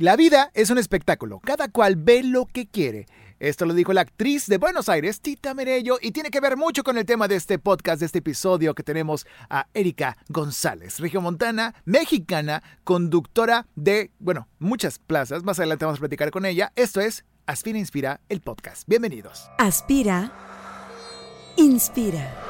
[0.00, 3.04] La vida es un espectáculo, cada cual ve lo que quiere.
[3.38, 6.82] Esto lo dijo la actriz de Buenos Aires, Tita Merello, y tiene que ver mucho
[6.82, 11.74] con el tema de este podcast, de este episodio que tenemos a Erika González, regiomontana,
[11.84, 15.44] mexicana, conductora de, bueno, muchas plazas.
[15.44, 16.72] Más adelante vamos a platicar con ella.
[16.76, 18.84] Esto es Aspira Inspira, el podcast.
[18.86, 19.50] Bienvenidos.
[19.58, 20.32] Aspira,
[21.58, 22.49] inspira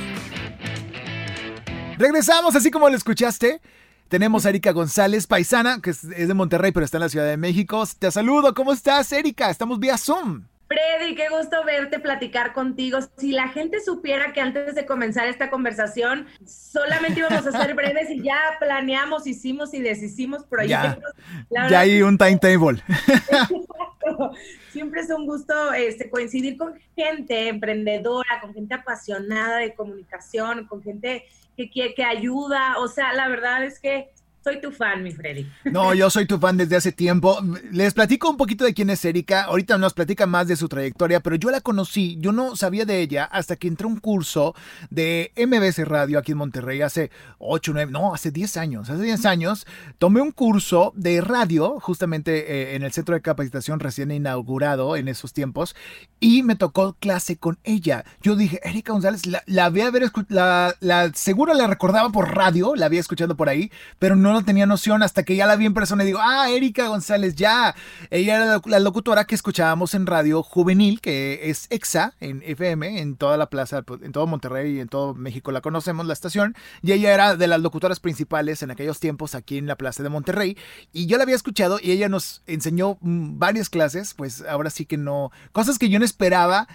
[2.01, 3.61] Regresamos, así como lo escuchaste.
[4.07, 7.37] Tenemos a Erika González, paisana, que es de Monterrey, pero está en la Ciudad de
[7.37, 7.83] México.
[7.99, 9.51] Te saludo, ¿cómo estás, Erika?
[9.51, 10.47] Estamos vía Zoom.
[10.67, 12.97] Freddy, qué gusto verte, platicar contigo.
[13.17, 18.09] Si la gente supiera que antes de comenzar esta conversación solamente íbamos a ser breves
[18.09, 21.13] y ya planeamos, hicimos y deshicimos proyectos.
[21.51, 22.81] Ya, ya hay un timetable.
[24.71, 30.81] Siempre es un gusto este, coincidir con gente emprendedora, con gente apasionada de comunicación, con
[30.81, 31.25] gente
[31.69, 32.77] que, que ayuda.
[32.79, 34.09] O sea, la verdad es que
[34.43, 35.47] soy tu fan, mi Freddy.
[35.65, 37.39] No, yo soy tu fan desde hace tiempo.
[37.71, 39.43] Les platico un poquito de quién es Erika.
[39.43, 43.01] Ahorita nos platica más de su trayectoria, pero yo la conocí, yo no sabía de
[43.01, 44.55] ella hasta que entré a un curso
[44.89, 48.89] de MBS Radio aquí en Monterrey hace 8, 9, no, hace 10 años.
[48.89, 49.67] Hace 10 años
[49.99, 55.07] tomé un curso de radio justamente eh, en el centro de capacitación recién inaugurado en
[55.07, 55.75] esos tiempos
[56.19, 58.05] y me tocó clase con ella.
[58.21, 62.75] Yo dije, Erika González, la, la había haber la, la, seguro la recordaba por radio,
[62.75, 65.65] la había escuchado por ahí, pero no no tenía noción hasta que ya la vi
[65.65, 67.75] en persona y digo, ah, Erika González, ya.
[68.09, 73.15] Ella era la locutora que escuchábamos en radio juvenil, que es EXA, en FM, en
[73.15, 76.55] toda la plaza, pues, en todo Monterrey y en todo México la conocemos, la estación.
[76.81, 80.09] Y ella era de las locutoras principales en aquellos tiempos aquí en la plaza de
[80.09, 80.57] Monterrey.
[80.93, 84.85] Y yo la había escuchado y ella nos enseñó mm, varias clases, pues ahora sí
[84.85, 86.67] que no, cosas que yo no esperaba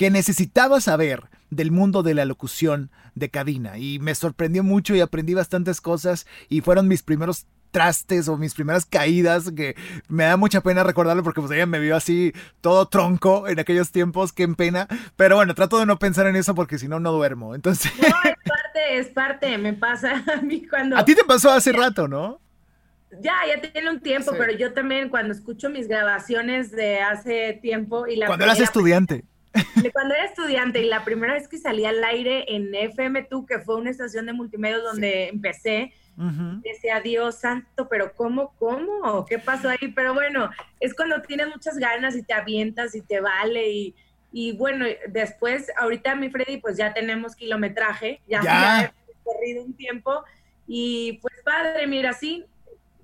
[0.00, 5.02] que necesitaba saber del mundo de la locución de cabina y me sorprendió mucho y
[5.02, 9.76] aprendí bastantes cosas y fueron mis primeros trastes o mis primeras caídas que
[10.08, 13.92] me da mucha pena recordarlo porque pues ella me vio así todo tronco en aquellos
[13.92, 17.12] tiempos, qué pena, pero bueno, trato de no pensar en eso porque si no no
[17.12, 17.92] duermo, entonces...
[18.00, 20.96] No, es parte, es parte, me pasa a mí cuando...
[20.96, 22.40] A ti te pasó hace rato, ¿no?
[23.20, 28.06] Ya, ya tiene un tiempo, pero yo también cuando escucho mis grabaciones de hace tiempo
[28.06, 28.28] y la...
[28.28, 29.24] Cuando eras estudiante.
[29.92, 33.76] Cuando era estudiante y la primera vez que salí al aire en FM2, que fue
[33.76, 35.92] una estación de multimedia donde empecé,
[36.62, 39.24] decía, Dios santo, pero ¿cómo, cómo?
[39.24, 39.88] ¿Qué pasó ahí?
[39.94, 43.94] Pero bueno, es cuando tienes muchas ganas y te avientas y te vale y,
[44.30, 48.94] y bueno, después, ahorita mi Freddy, pues ya tenemos kilometraje, ya, ya.
[49.24, 50.24] corrido un tiempo
[50.66, 52.44] y pues padre, mira, sí,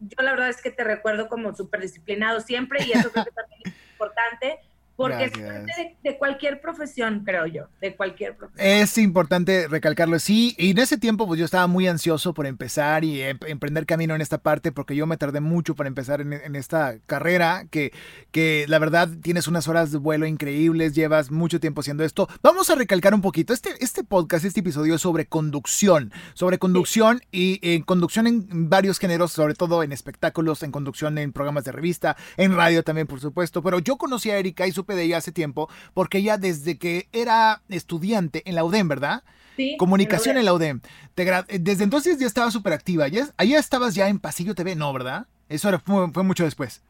[0.00, 3.30] yo la verdad es que te recuerdo como súper disciplinado siempre y eso creo que
[3.30, 4.58] también es importante
[4.96, 8.66] porque es parte de, cualquier profesión, creo yo, de cualquier profesión.
[8.66, 13.04] Es importante recalcarlo, sí, y en ese tiempo pues yo estaba muy ansioso por empezar
[13.04, 16.56] y em, emprender camino en esta parte, porque yo me tardé mucho para empezar en,
[16.56, 17.92] esta carrera, que,
[18.30, 22.28] que la verdad tienes unas horas de vuelo increíbles, llevas mucho tiempo haciendo esto.
[22.42, 27.20] Vamos a recalcar un poquito, este, este podcast, este episodio es sobre conducción, sobre conducción
[27.30, 31.72] y en conducción en varios géneros, sobre todo en espectáculos, en conducción en programas de
[31.72, 35.18] revista, en radio también, por supuesto, pero yo conocí a Erika y su de ella
[35.18, 39.22] hace tiempo, porque ella desde que era estudiante en la UDEM, ¿verdad?
[39.56, 40.80] Sí, Comunicación en la UDEM.
[41.16, 43.08] desde entonces ya estaba súper activa.
[43.08, 45.26] ¿Ya, ahí estabas ya en Pasillo TV, ¿no, verdad?
[45.48, 46.82] Eso fue, mucho después.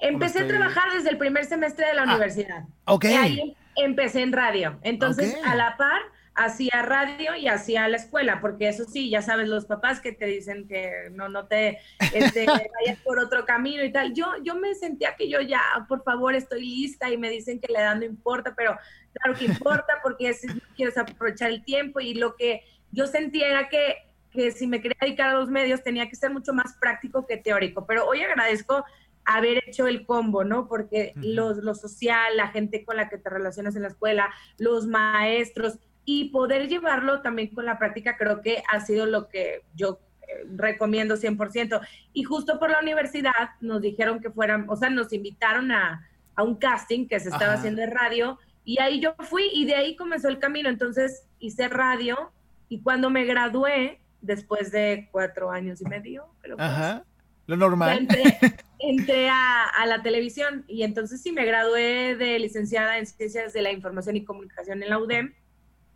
[0.00, 2.64] Empecé a trabajar desde el primer semestre de la ah, universidad.
[2.86, 3.04] Ok.
[3.04, 4.78] ahí empecé en radio.
[4.82, 6.00] Entonces, a la par
[6.34, 10.26] hacía radio y hacía la escuela, porque eso sí, ya sabes, los papás que te
[10.26, 11.78] dicen que no, no te
[12.14, 14.14] este, vayas por otro camino y tal.
[14.14, 17.72] Yo, yo me sentía que yo ya, por favor, estoy lista y me dicen que
[17.72, 18.76] la edad no importa, pero
[19.12, 23.68] claro que importa porque si quieres aprovechar el tiempo y lo que yo sentía era
[23.68, 23.96] que,
[24.30, 27.36] que si me quería dedicar a los medios tenía que ser mucho más práctico que
[27.36, 28.84] teórico, pero hoy agradezco
[29.24, 30.66] haber hecho el combo, ¿no?
[30.66, 34.86] Porque los, lo social, la gente con la que te relacionas en la escuela, los
[34.86, 40.00] maestros, y poder llevarlo también con la práctica creo que ha sido lo que yo
[40.22, 41.80] eh, recomiendo 100%.
[42.12, 46.42] Y justo por la universidad nos dijeron que fueran, o sea, nos invitaron a, a
[46.42, 49.96] un casting que se estaba haciendo en radio y ahí yo fui y de ahí
[49.96, 50.68] comenzó el camino.
[50.68, 52.32] Entonces hice radio
[52.68, 56.26] y cuando me gradué, después de cuatro años y medio,
[56.58, 57.04] Ajá.
[57.46, 58.08] Lo normal.
[58.78, 63.62] Entré, a, a, la televisión y entonces sí me gradué de licenciada en Ciencias de
[63.62, 65.34] la Información y Comunicación en la UDEM.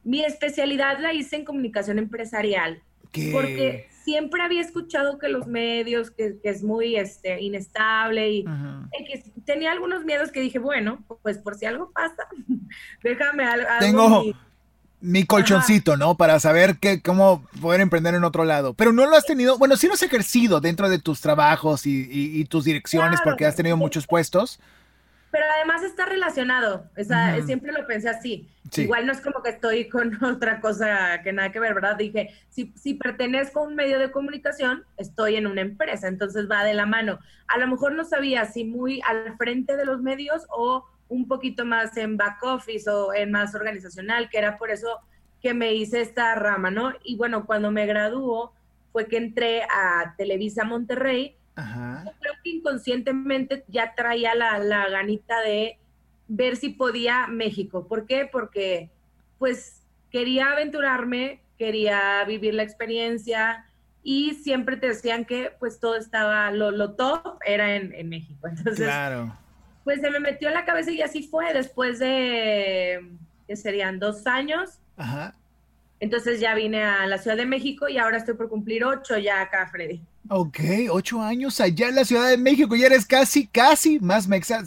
[0.06, 2.80] Mi especialidad la hice en comunicación empresarial.
[3.10, 3.30] ¿Qué?
[3.32, 9.72] Porque siempre había escuchado que los medios, que, es muy este, inestable y, que tenía
[9.72, 12.28] algunos miedos que dije, bueno, pues por si algo pasa,
[13.02, 13.66] déjame algo.
[13.80, 14.24] Tengo
[15.00, 16.16] mi colchoncito, ¿no?
[16.16, 18.74] Para saber que, cómo poder emprender en otro lado.
[18.74, 22.44] Pero no lo has tenido, bueno, sí lo has ejercido dentro de tus trabajos y,
[22.44, 24.60] tus direcciones porque has tenido muchos puestos
[25.30, 28.48] pero además está relacionado, o sea, siempre lo pensé así.
[28.76, 31.96] Igual no es como que estoy con otra cosa que nada que ver, ¿verdad?
[31.96, 36.64] Dije, si, si pertenezco a un medio de comunicación, estoy en una empresa, entonces va
[36.64, 37.18] de la mano.
[37.48, 41.64] A lo mejor no sabía si muy al frente de los medios o un poquito
[41.64, 45.00] más en back office o en más organizacional, que era por eso
[45.40, 46.92] que me hice esta rama, ¿no?
[47.04, 48.52] Y bueno, cuando me graduó
[48.92, 55.78] fue que entré a Televisa Monterrey creo que inconscientemente ya traía la, la, ganita de
[56.28, 57.86] ver si podía México.
[57.86, 58.28] ¿Por qué?
[58.30, 58.90] Porque
[59.38, 63.66] pues quería aventurarme, quería vivir la experiencia
[64.02, 68.46] y siempre te decían que pues todo estaba, lo, lo top era en, en, México.
[68.48, 69.36] Entonces, claro.
[69.84, 73.16] pues se me metió en la cabeza y así fue después de,
[73.46, 74.78] que serían dos años.
[74.96, 75.34] Ajá.
[75.98, 79.40] Entonces ya vine a la Ciudad de México y ahora estoy por cumplir ocho ya
[79.40, 80.02] acá, Freddy.
[80.28, 80.58] Ok,
[80.90, 84.62] ocho años allá en la Ciudad de México, ya eres casi, casi más mexa.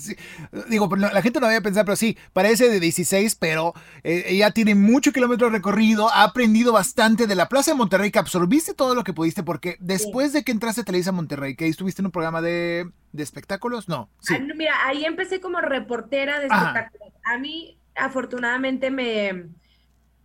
[0.69, 3.73] Digo, la gente no había pensado, pero sí, parece de 16, pero
[4.03, 8.19] eh, ella tiene mucho kilómetro recorrido, ha aprendido bastante de la Plaza de Monterrey, que
[8.19, 12.01] absorbiste todo lo que pudiste, porque después de que entraste a Televisa Monterrey, que estuviste
[12.01, 14.09] en un programa de, espectáculos, no.
[14.19, 14.35] Sí.
[14.35, 17.13] Ah, mira, ahí empecé como reportera de espectáculos.
[17.23, 19.49] A mí, afortunadamente, me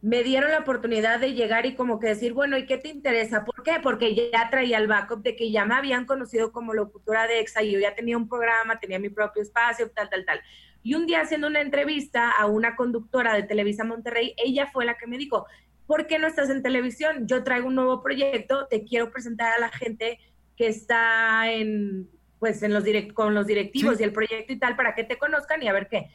[0.05, 3.43] me dieron la oportunidad de llegar y como que decir, bueno, ¿y qué te interesa?
[3.43, 3.77] ¿Por qué?
[3.83, 7.63] Porque ya traía el backup de que ya me habían conocido como locutora de EXA
[7.63, 10.43] y yo ya tenía un programa, tenía mi propio espacio, tal, tal, tal.
[10.83, 14.99] Y un día haciendo una entrevista a una conductora de Televisa Monterrey, ella fue la
[14.99, 15.47] que me dijo,
[15.87, 17.27] ¿por qué no estás en televisión?
[17.27, 20.19] Yo traigo un nuevo proyecto, te quiero presentar a la gente
[20.59, 22.11] que está en,
[22.41, 25.17] pues, en los direct con los directivos y el proyecto y tal, para que te
[25.17, 26.11] conozcan y a ver qué.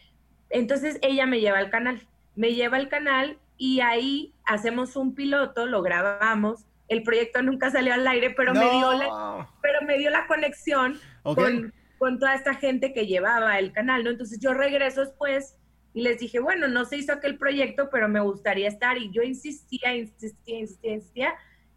[0.51, 5.67] Entonces ella me lleva al canal, me lleva al canal y ahí hacemos un piloto,
[5.67, 6.65] lo grabamos.
[6.87, 10.97] El proyecto nunca salió al aire, pero, me, dio la, pero me dio la conexión
[11.23, 14.09] con, con, toda esta gente que llevaba el canal, ¿no?
[14.09, 15.57] Entonces yo regreso después
[15.93, 18.97] y les dije, bueno, no se hizo aquel proyecto, pero me gustaría estar.
[18.97, 21.33] Y yo insistía, insistía, insistía, insistía.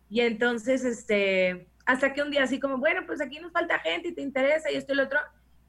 [0.08, 4.08] Y entonces, este, hasta que un día así como, bueno, pues aquí nos falta gente
[4.08, 5.18] y te interesa y esto y lo otro.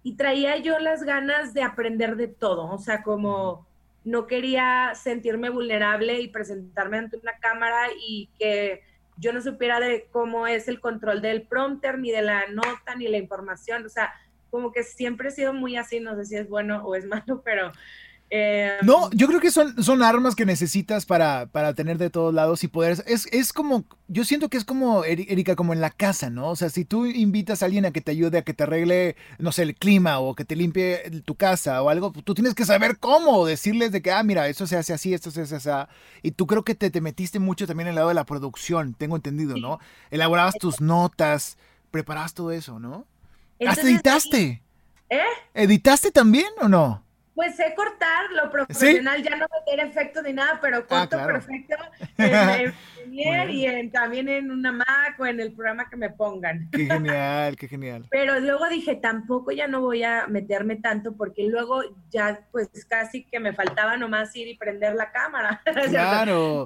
[0.03, 3.65] Y traía yo las ganas de aprender de todo, o sea, como
[4.03, 8.81] no quería sentirme vulnerable y presentarme ante una cámara y que
[9.17, 13.07] yo no supiera de cómo es el control del prompter, ni de la nota, ni
[13.07, 13.85] la información.
[13.85, 14.13] O sea,
[14.49, 17.41] como que siempre he sido muy así, no sé si es bueno o es malo,
[17.43, 17.71] pero
[18.35, 22.33] eh, no, yo creo que son, son armas que necesitas para, para tener de todos
[22.33, 23.03] lados y poder.
[23.05, 26.49] Es, es como, yo siento que es como, Erika, como en la casa, ¿no?
[26.49, 29.15] O sea, si tú invitas a alguien a que te ayude a que te arregle,
[29.37, 32.65] no sé, el clima o que te limpie tu casa o algo, tú tienes que
[32.65, 35.69] saber cómo decirles de que, ah, mira, eso se hace así, esto se hace así.
[36.23, 38.95] Y tú creo que te, te metiste mucho también en el lado de la producción,
[38.95, 39.77] tengo entendido, ¿no?
[40.09, 41.59] Elaborabas tus notas,
[41.91, 43.05] preparabas todo eso, ¿no?
[43.63, 44.63] Hasta editaste.
[45.11, 45.19] ¿Eh?
[45.53, 47.03] ¿Editaste también o no?
[47.35, 51.75] Pues sé cortar, lo profesional, ya no meter efecto ni nada, pero ah, corto perfecto
[52.17, 52.73] en,
[53.11, 56.69] y también en una Mac o en el programa que me pongan.
[56.71, 58.05] Qué genial, qué genial.
[58.11, 63.23] Pero luego dije, tampoco ya no voy a meterme tanto porque luego ya pues casi
[63.23, 65.61] que me faltaba nomás ir y prender la cámara.
[65.93, 66.65] Claro.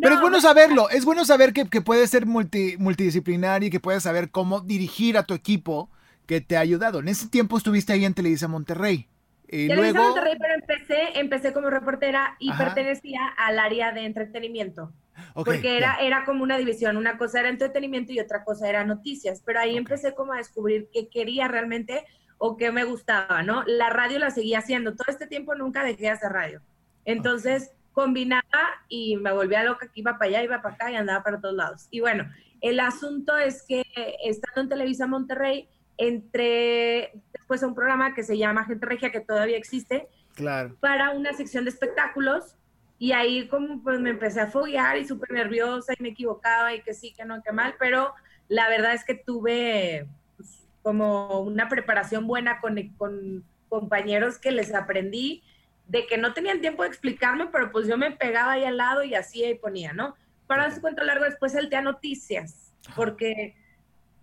[0.00, 3.80] pero es bueno saberlo, es bueno saber que, que puedes ser multi, multidisciplinario y que
[3.80, 5.90] puedes saber cómo dirigir a tu equipo
[6.26, 7.00] que te ha ayudado.
[7.00, 9.08] En ese tiempo estuviste ahí en Televisa Monterrey.
[9.48, 10.14] Y luego...
[10.14, 14.92] pero empecé, empecé como reportera y pertenecía al área de entretenimiento.
[15.34, 19.42] porque era, era como una división, una cosa era entretenimiento y otra cosa era noticias,
[19.44, 22.04] pero ahí empecé como a descubrir qué quería realmente
[22.38, 23.64] o qué me gustaba, ¿no?
[23.66, 26.62] La radio la seguía haciendo, todo este tiempo nunca dejé de hacer radio.
[27.04, 28.44] Entonces combinaba
[28.88, 31.56] y me volvía loca que iba para allá, iba para acá y andaba para todos
[31.56, 31.88] lados.
[31.90, 33.82] Y bueno, el asunto es que
[34.24, 37.12] estando en Televisa Monterrey, entre
[37.48, 40.76] después a un programa que se llama Gente Regia, que todavía existe, claro.
[40.80, 42.56] para una sección de espectáculos.
[42.98, 46.82] Y ahí como pues me empecé a foguear y súper nerviosa y me equivocaba y
[46.82, 48.12] que sí, que no, que mal, pero
[48.48, 54.74] la verdad es que tuve pues, como una preparación buena con, con compañeros que les
[54.74, 55.42] aprendí
[55.86, 59.04] de que no tenían tiempo de explicarme, pero pues yo me pegaba ahí al lado
[59.04, 60.16] y hacía y ponía, ¿no?
[60.46, 63.56] Para su cuento largo, después el a noticias, porque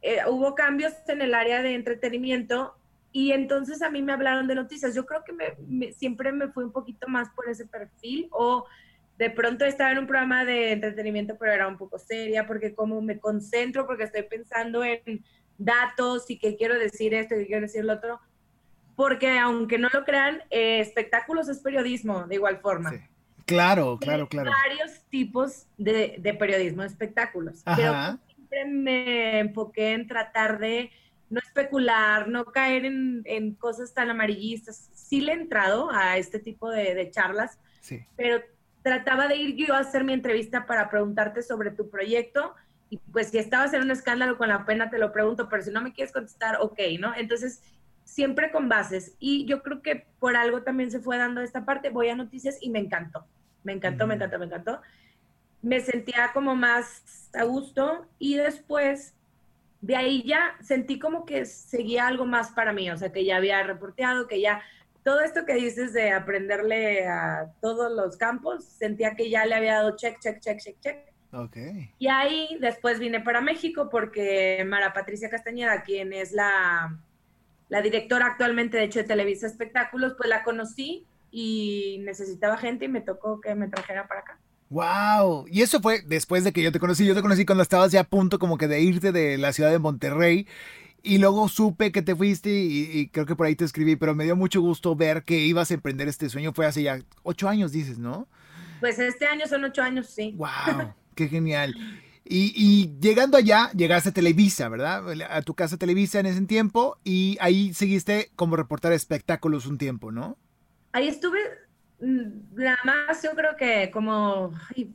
[0.03, 2.75] eh, hubo cambios en el área de entretenimiento
[3.15, 4.93] y entonces a mí me hablaron de noticias.
[4.93, 8.65] Yo creo que me, siempre me fui un poquito más por ese perfil o
[9.17, 13.01] de pronto estaba en un programa de entretenimiento, pero era un poco seria porque como
[13.01, 15.24] me concentro, porque estoy pensando en
[15.57, 18.19] datos y que quiero decir esto y que quiero decir lo otro,
[18.98, 22.91] porque aunque no lo crean, eh, espectáculos es periodismo de igual forma.
[23.45, 24.51] Claro, claro, claro.
[24.51, 27.63] varios tipos de, de periodismo, espectáculos.
[27.77, 30.91] Pero siempre me enfoqué en tratar de
[31.29, 34.89] no especular, no caer en, cosas tan amarillistas.
[34.94, 37.60] Sí le he entrado a este tipo de, charlas,
[38.15, 38.41] pero
[38.84, 42.53] trataba de ir yo a hacer mi entrevista para preguntarte sobre tu proyecto
[42.89, 45.72] y pues si estabas en un escándalo con la pena te lo pregunto, pero si
[45.72, 47.15] no me quieres contestar, ok, ¿no?
[47.15, 47.62] Entonces,
[48.03, 49.15] siempre con bases.
[49.20, 52.58] Y yo creo que por algo también se fue dando esta parte, voy a noticias
[52.62, 53.25] y me encantó,
[53.63, 54.82] me encantó, me encantó, me encantó.
[55.62, 59.15] Me sentía como más a gusto y después
[59.82, 63.38] de ahí ya sentí como que seguía algo más para mí, o sea, que ya
[63.38, 64.62] había reporteado, que ya
[65.03, 69.75] todo esto que dices de aprenderle a todos los campos, sentía que ya le había
[69.75, 70.98] dado check, check, check, check, check.
[71.32, 71.58] Ok.
[72.00, 76.98] Y ahí después vine para México porque Mara Patricia Castañeda, quien es la,
[77.70, 82.88] la directora actualmente, de hecho, de Televisa Espectáculos, pues la conocí y necesitaba gente y
[82.88, 84.39] me tocó que me trajera para acá.
[84.69, 87.05] Wow, y eso fue después de que yo te conocí.
[87.05, 89.72] Yo te conocí cuando estabas ya a punto como que de irte de la ciudad
[89.72, 90.48] de Monterrey.
[91.03, 94.24] Y luego supe que te fuiste y, creo que por ahí te escribí, pero me
[94.24, 96.51] dio mucho gusto ver que ibas a emprender este sueño.
[96.51, 98.27] Fue hace ya ocho años, dices, ¿no?
[98.79, 100.34] Pues este año son ocho años, sí.
[100.36, 101.75] Wow, qué genial.
[102.25, 105.03] Y, y, llegando allá, llegaste a Televisa, ¿verdad?
[105.29, 110.12] A tu casa Televisa en ese tiempo y ahí seguiste como reportar espectáculos un tiempo,
[110.12, 110.39] ¿no?
[110.91, 111.38] Ahí estuve
[112.00, 114.52] nada más yo creo que como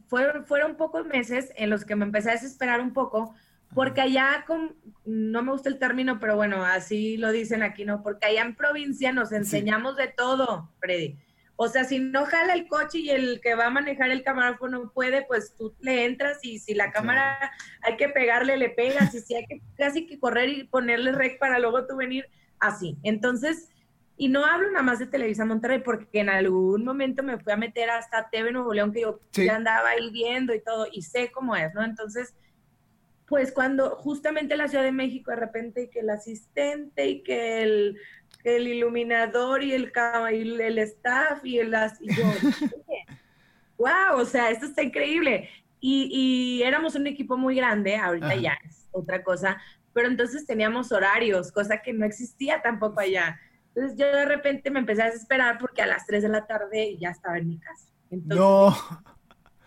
[0.08, 3.34] fueron, fueron pocos meses en los que me empecé a desesperar un poco,
[3.74, 8.02] porque allá, con, no me gusta el término, pero bueno, así lo dicen aquí, ¿no?
[8.02, 11.18] Porque allá en provincia nos enseñamos de todo, Freddy.
[11.62, 14.68] O sea, si no jala el coche y el que va a manejar el camarógrafo
[14.68, 17.52] no puede, pues tú le entras y si la cámara
[17.82, 21.38] hay que pegarle, le pegas y si hay que casi que correr y ponerle rec
[21.38, 22.24] para luego tú venir
[22.60, 22.96] así.
[23.02, 23.68] Entonces,
[24.20, 27.56] y no hablo nada más de Televisa Monterrey, porque en algún momento me fui a
[27.56, 31.30] meter hasta TV Nuevo León, que yo ya andaba ahí viendo y todo, y sé
[31.32, 31.82] cómo es, ¿no?
[31.82, 32.34] Entonces,
[33.26, 37.96] pues cuando justamente la Ciudad de México, de repente, que el asistente y que el,
[38.44, 39.90] el iluminador y el,
[40.34, 41.74] y el staff y el...
[42.00, 42.24] Y yo,
[43.78, 45.48] wow, o sea, esto está increíble.
[45.80, 49.56] Y, y, éramos un equipo muy grande, ahorita ya es otra cosa,
[49.94, 53.40] pero entonces teníamos horarios, cosa que no existía tampoco allá.
[53.74, 56.96] Entonces yo de repente me empecé a desesperar porque a las 3 de la tarde
[56.98, 57.86] ya estaba en mi casa.
[58.10, 58.76] no.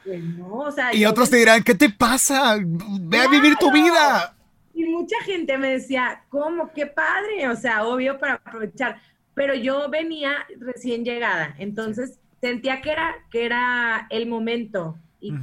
[0.03, 0.93] Pues no, o sea.
[0.93, 2.57] Y otros te dirán, ¿qué te pasa?
[2.59, 4.35] Ve a vivir tu vida.
[4.73, 6.71] Y mucha gente me decía, ¿cómo?
[6.73, 7.47] ¡Qué padre!
[7.47, 8.99] O sea, obvio para aprovechar.
[9.33, 15.33] Pero yo venía recién llegada, entonces sentía que era, que era el momento y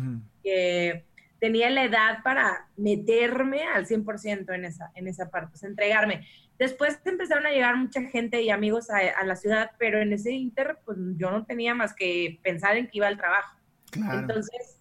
[0.44, 1.04] que
[1.40, 6.26] tenía la edad para meterme al 100% en esa, en esa parte, pues entregarme.
[6.60, 10.78] Después empezaron a llegar mucha gente y amigos a, la ciudad, pero en ese inter,
[10.84, 13.56] pues yo no tenía más que pensar en que iba al trabajo.
[13.94, 14.78] Entonces,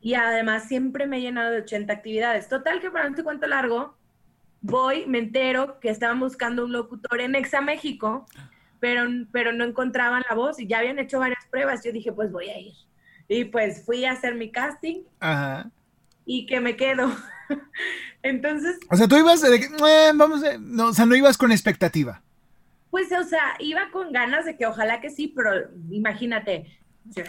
[0.00, 2.48] y además siempre me he llenado de 80 actividades.
[2.48, 3.96] Total que para un cuento largo,
[4.60, 8.26] voy, me entero que estaban buscando un locutor en Exa México,
[8.80, 11.84] pero, pero no encontraban la voz y ya habían hecho varias pruebas.
[11.84, 12.74] Yo dije, pues voy a ir.
[13.28, 15.04] Y pues fui a hacer mi casting.
[16.24, 17.08] Y que me quedo.
[18.22, 18.78] Entonces.
[18.90, 22.22] O sea, tú ibas de eh, vamos, no, o sea, no ibas con expectativa.
[22.90, 25.50] Pues, o sea, iba con ganas de que ojalá que sí, pero
[25.90, 26.66] imagínate.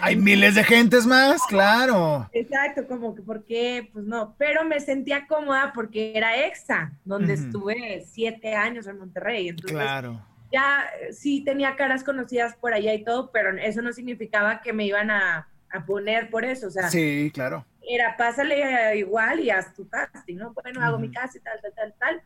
[0.02, 2.30] Hay miles de gentes más, claro.
[2.34, 3.90] Exacto, como que, ¿por qué?
[3.94, 9.50] Pues no, pero me sentía cómoda porque era EXA, donde estuve siete años en Monterrey.
[9.50, 10.22] Entonces, claro.
[10.52, 14.86] Ya sí tenía caras conocidas por allá y todo, pero eso no significaba que me
[14.86, 16.90] iban a, a poner por eso, o sea.
[16.90, 20.54] Sí, claro era pásale igual y haz tu casting, ¿no?
[20.54, 22.22] Bueno, hago mi casting, tal, tal, tal, tal.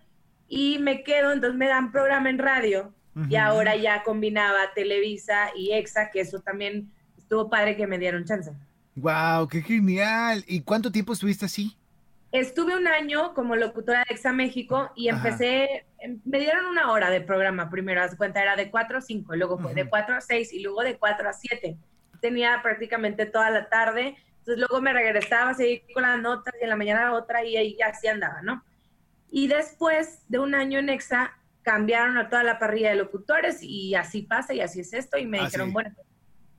[0.48, 2.94] Y me quedo, entonces me dan programa en radio
[3.30, 8.26] y ahora ya combinaba Televisa y EXA, que eso también estuvo padre que me dieron
[8.26, 8.52] chance.
[8.96, 9.48] ¡Wow!
[9.48, 10.44] ¡Qué genial!
[10.48, 11.78] ¿Y cuánto tiempo estuviste así?
[12.32, 17.12] Estuve un año como locutora de EXA México y empecé, em, me dieron una hora
[17.12, 20.22] de programa primero, haz cuenta, era de 4 a 5, luego fue de 4 a
[20.22, 21.78] 6 y luego de 4 a 7.
[22.20, 26.70] Tenía prácticamente toda la tarde entonces luego me regresaba, seguí con las notas y en
[26.70, 28.62] la mañana otra y ahí ya así andaba, ¿no?
[29.32, 31.32] Y después de un año en EXA,
[31.62, 35.18] cambiaron a toda la parrilla de locutores y así pasa y así es esto.
[35.18, 35.96] Y me ah, dijeron, bueno,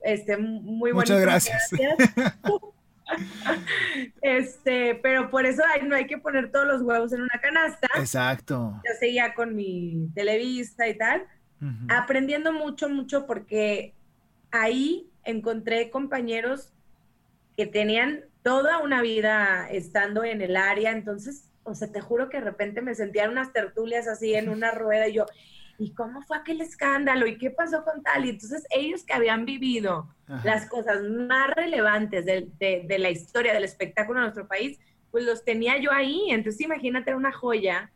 [0.01, 1.69] este, muy Muchas gracias.
[4.21, 7.87] este, pero por eso no hay que poner todos los huevos en una canasta.
[7.97, 8.81] Exacto.
[8.83, 11.23] Yo seguía con mi televista y tal,
[11.87, 13.93] aprendiendo mucho, mucho, porque
[14.49, 16.71] ahí encontré compañeros
[17.55, 22.37] que tenían toda una vida estando en el área, entonces, o sea, te juro que
[22.37, 25.25] de repente me sentía en unas tertulias así en una rueda y yo,
[25.77, 27.27] ¿y cómo fue aquel escándalo?
[27.27, 28.25] ¿Y qué pasó con tal?
[28.25, 30.07] Y entonces ellos que habían vivido
[30.43, 34.79] las cosas más relevantes de, la historia del espectáculo en nuestro país,
[35.11, 36.27] pues los tenía yo ahí.
[36.29, 37.91] Entonces imagínate una joya,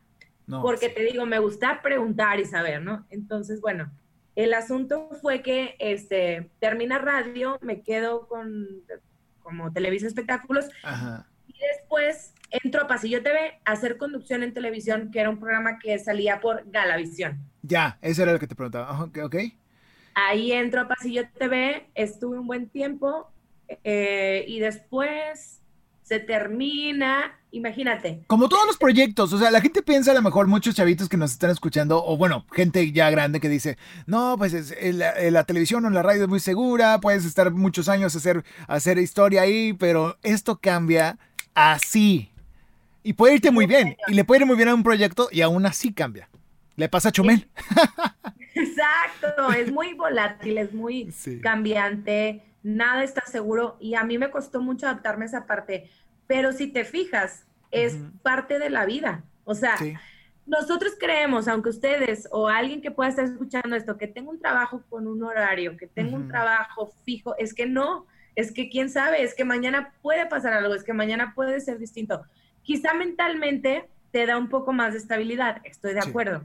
[0.62, 3.06] porque te digo, me gusta preguntar y saber, ¿no?
[3.10, 3.90] Entonces, bueno,
[4.34, 8.82] el asunto fue que este, termina radio, me quedo con
[9.42, 10.66] como Televisa Espectáculos.
[11.46, 15.78] Y después entro a Pasillo TV a hacer conducción en televisión, que era un programa
[15.78, 17.38] que salía por Galavisión.
[17.62, 19.04] Ya, eso era lo que te preguntaba.
[19.04, 19.36] Ok.
[20.14, 23.30] Ahí entro a Pasillo TV, estuve un buen tiempo
[23.84, 25.60] eh, y después
[26.02, 28.22] se termina, imagínate.
[28.26, 31.16] Como todos los proyectos, o sea, la gente piensa a lo mejor, muchos chavitos que
[31.16, 35.84] nos están escuchando, o bueno, gente ya grande que dice, no, pues es, la, televisión
[35.84, 39.72] o la radio es muy segura, puedes estar muchos años a hacer, hacer historia ahí,
[39.72, 41.18] pero esto cambia
[41.54, 42.30] así.
[43.02, 45.40] Y puede irte muy bien, y le puede ir muy bien a un proyecto y
[45.40, 46.28] aún así cambia.
[46.76, 47.48] Le pasa a Chumel.
[48.54, 54.60] Exacto, es muy volátil, es muy cambiante, nada está seguro y a mí me costó
[54.60, 55.90] mucho adaptarme a esa parte,
[56.30, 59.24] pero si te fijas, es parte de la vida.
[59.42, 59.74] O sea,
[60.46, 64.84] nosotros creemos, aunque ustedes o alguien que pueda estar escuchando esto, que tengo un trabajo
[64.88, 68.06] con un horario, que tengo un trabajo fijo, es que no,
[68.36, 71.78] es que quién sabe, es que mañana puede pasar algo, es que mañana puede ser
[71.78, 72.22] distinto.
[72.62, 76.44] Quizá mentalmente te da un poco más de estabilidad, estoy de acuerdo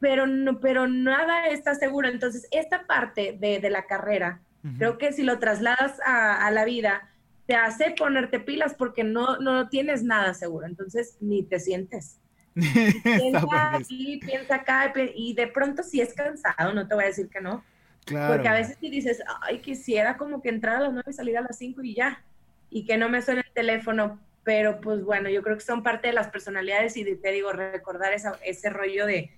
[0.00, 2.08] pero, no, pero nada está seguro.
[2.08, 4.40] Entonces, esta parte de, la carrera,
[4.78, 7.08] creo que si lo trasladas a, la vida,
[7.46, 10.66] te hace ponerte pilas porque no, no tienes nada seguro.
[10.66, 12.20] Entonces, ni te sientes.
[12.54, 17.28] piensa aquí, piensa acá, y de pronto si es cansado, no te voy a decir
[17.28, 17.62] que no.
[18.06, 18.34] Claro.
[18.34, 21.36] Porque a veces si dices, ay, quisiera como que entrar a las 9 y salir
[21.36, 22.24] a las 5 y ya,
[22.70, 26.08] y que no me suene el teléfono, pero pues bueno, yo creo que son parte
[26.08, 29.32] de las personalidades y te digo, recordar ese rollo de,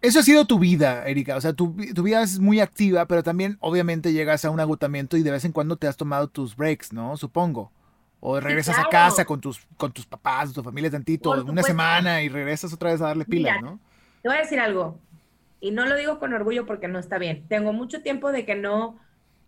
[0.00, 1.36] eso ha sido tu vida, Erika.
[1.36, 5.22] O sea, tu, vida es muy activa, pero también obviamente llegas a un agotamiento y
[5.22, 7.16] de vez en cuando te has tomado tus breaks, ¿no?
[7.16, 7.72] Supongo.
[8.20, 12.28] O regresas a casa con tus, con tus papás, tu familia tantito, una semana y
[12.28, 13.78] regresas otra vez a darle pila, ¿no?
[14.22, 14.98] Te voy a decir algo,
[15.60, 17.46] y no lo digo con orgullo porque no está bien.
[17.48, 18.98] Tengo mucho tiempo de que no,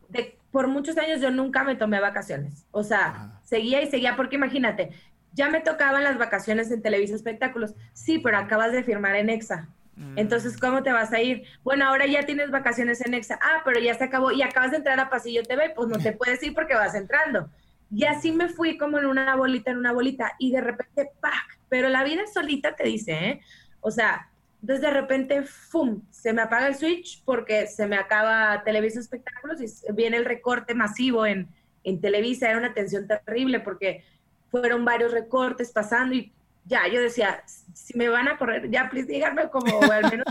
[0.08, 2.66] de, por muchos años yo nunca me tomé vacaciones.
[2.70, 4.90] O sea, seguía y seguía, porque imagínate,
[5.32, 7.74] ya me tocaban las vacaciones en Televisa Espectáculos.
[7.92, 9.68] Sí, pero acabas de firmar en EXA.
[10.16, 11.44] Entonces, ¿cómo te vas a ir?
[11.62, 13.38] Bueno, ahora ya tienes vacaciones en EXA.
[13.42, 16.12] Ah, pero ya se acabó y acabas de entrar a Pasillo TV, pues no te
[16.18, 17.50] puedes ir porque vas entrando.
[17.90, 21.58] Y así me fui como en una bolita, en una bolita, y de repente, ¡pac!
[21.68, 23.40] Pero la vida solita te dice, ¿eh?
[23.80, 24.30] O sea,
[24.62, 26.02] entonces de repente, ¡fum!
[26.10, 30.74] Se me apaga el switch porque se me acaba Televisa Espectáculos y viene el recorte
[30.74, 31.48] masivo en,
[31.82, 32.48] en Televisa.
[32.48, 34.04] Era una tensión terrible porque
[34.50, 36.32] fueron varios recortes pasando y
[36.64, 40.26] ya, yo decía, si me van a correr, ya, please, díganme como, al menos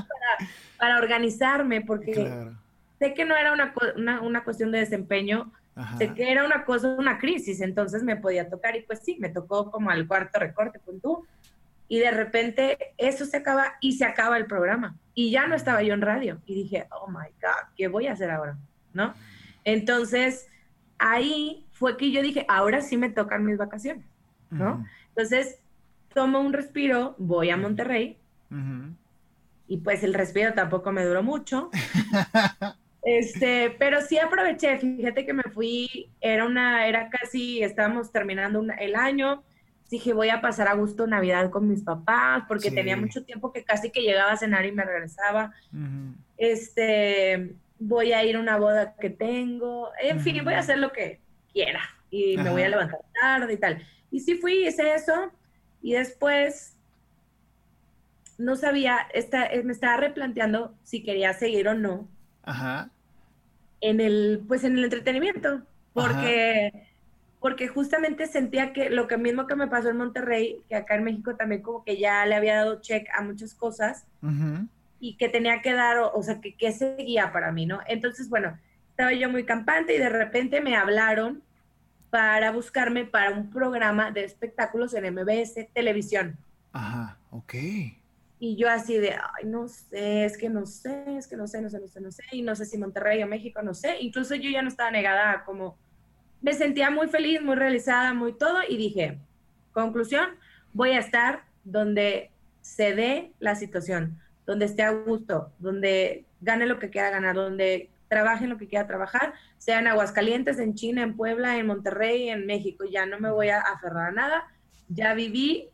[0.78, 2.50] para, organizarme, porque
[3.00, 3.74] sé que no era una,
[4.22, 5.52] una, cuestión de desempeño,
[5.98, 9.30] sé que era una cosa, una crisis, entonces me podía tocar y pues sí, me
[9.30, 11.26] tocó como al cuarto recorte con tú,
[11.88, 15.84] y de repente eso se acaba y se acaba el programa, y ya no estaba
[15.84, 18.58] yo en radio, y dije, oh my God, ¿qué voy a hacer ahora?
[18.94, 19.14] ¿No?
[19.64, 20.48] Entonces,
[20.98, 24.06] ahí fue que yo dije, ahora sí me tocan mis vacaciones,
[24.50, 24.86] ¿no?
[25.10, 25.60] Entonces,
[26.14, 28.18] tomo un respiro, voy a Monterrey,
[29.68, 31.70] y pues el respiro tampoco me duró mucho.
[33.04, 38.96] este, pero sí aproveché, fíjate que me fui, era una, era casi, estábamos terminando el
[38.96, 39.44] año,
[39.90, 43.64] dije voy a pasar a gusto Navidad con mis papás, porque tenía mucho tiempo que
[43.64, 45.54] casi que llegaba a cenar y me regresaba.
[46.38, 50.92] Este, voy a ir a una boda que tengo, en fin, voy a hacer lo
[50.92, 51.20] que
[51.54, 53.86] quiera y me voy a levantar tarde y tal.
[54.12, 55.32] Y sí fui, hice eso
[55.82, 56.76] y después
[58.38, 62.08] no sabía, esta, eh, me estaba replanteando si quería seguir o no
[62.44, 62.90] Ajá.
[63.82, 65.62] en el, pues en el entretenimiento,
[65.94, 66.88] porque,
[67.42, 71.04] porque justamente sentía que lo que mismo que me pasó en Monterrey, que acá en
[71.04, 74.06] México también como que ya le había dado check a muchas cosas
[75.02, 77.80] y que tenía que dar, o, sea, que, que seguía para mí, ¿no?
[77.88, 78.58] Entonces, bueno,
[78.92, 81.44] estaba yo muy campante y de repente me hablaron
[82.10, 86.38] para buscarme para un programa de espectáculos en MBS Televisión.
[86.72, 87.54] Ajá, ok.
[88.42, 91.62] Y yo así de, ay, no sé, es que no sé, es que no sé,
[91.62, 93.98] no sé, no sé, no sé, y no sé si Monterrey o México, no sé.
[94.00, 95.78] Incluso yo ya no estaba negada como
[96.42, 99.20] me sentía muy feliz, muy realizada, muy todo y dije,
[99.74, 100.30] conclusión,
[100.74, 106.80] voy a estar donde se dé la situación, donde esté a gusto, donde gane lo
[106.80, 111.04] que quiera ganar, donde trabaje en lo que quiera trabajar, sea en Aguascalientes, en China,
[111.04, 112.84] en Puebla, en Monterrey, en México.
[112.84, 114.48] Ya no me voy a aferrar a nada.
[114.90, 115.70] Ya viví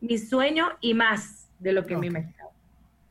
[0.00, 2.50] mi sueño y más de lo que me imaginaba.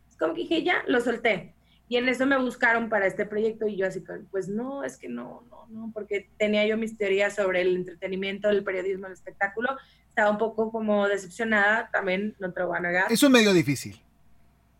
[0.09, 1.53] Es como que dije, ya, lo solté.
[1.87, 5.07] Y en eso me buscaron para este proyecto y yo así, pues no, es que
[5.07, 9.69] no, no, no, porque tenía yo mis teorías sobre el entretenimiento, el periodismo, el espectáculo.
[10.09, 13.11] Estaba un poco como decepcionada, también no te lo voy a negar.
[13.11, 14.01] Es un medio difícil.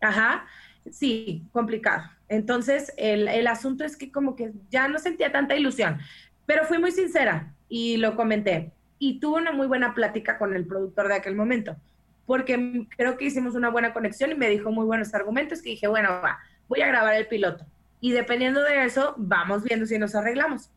[0.00, 0.46] Ajá,
[0.90, 2.15] sí, complicado.
[2.28, 5.98] Entonces, el, el asunto es que como que ya no sentía tanta ilusión,
[6.44, 8.72] pero fui muy sincera y lo comenté.
[8.98, 11.76] Y tuve una muy buena plática con el productor de aquel momento,
[12.24, 15.86] porque creo que hicimos una buena conexión y me dijo muy buenos argumentos que dije,
[15.86, 17.64] bueno, va voy a grabar el piloto.
[18.00, 20.70] Y dependiendo de eso, vamos viendo si nos arreglamos.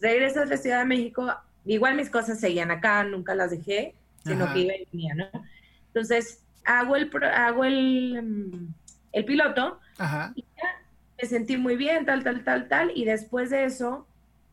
[0.00, 1.32] Regreso a la Ciudad de México,
[1.64, 3.94] igual mis cosas seguían acá, nunca las dejé,
[4.24, 5.26] sino que iba y venía, ¿no?
[5.88, 8.74] Entonces, hago el, hago el, mm,
[9.12, 9.80] el piloto
[10.34, 10.55] y ya
[11.20, 14.06] me sentí muy bien, tal, tal, tal, tal, y después de eso,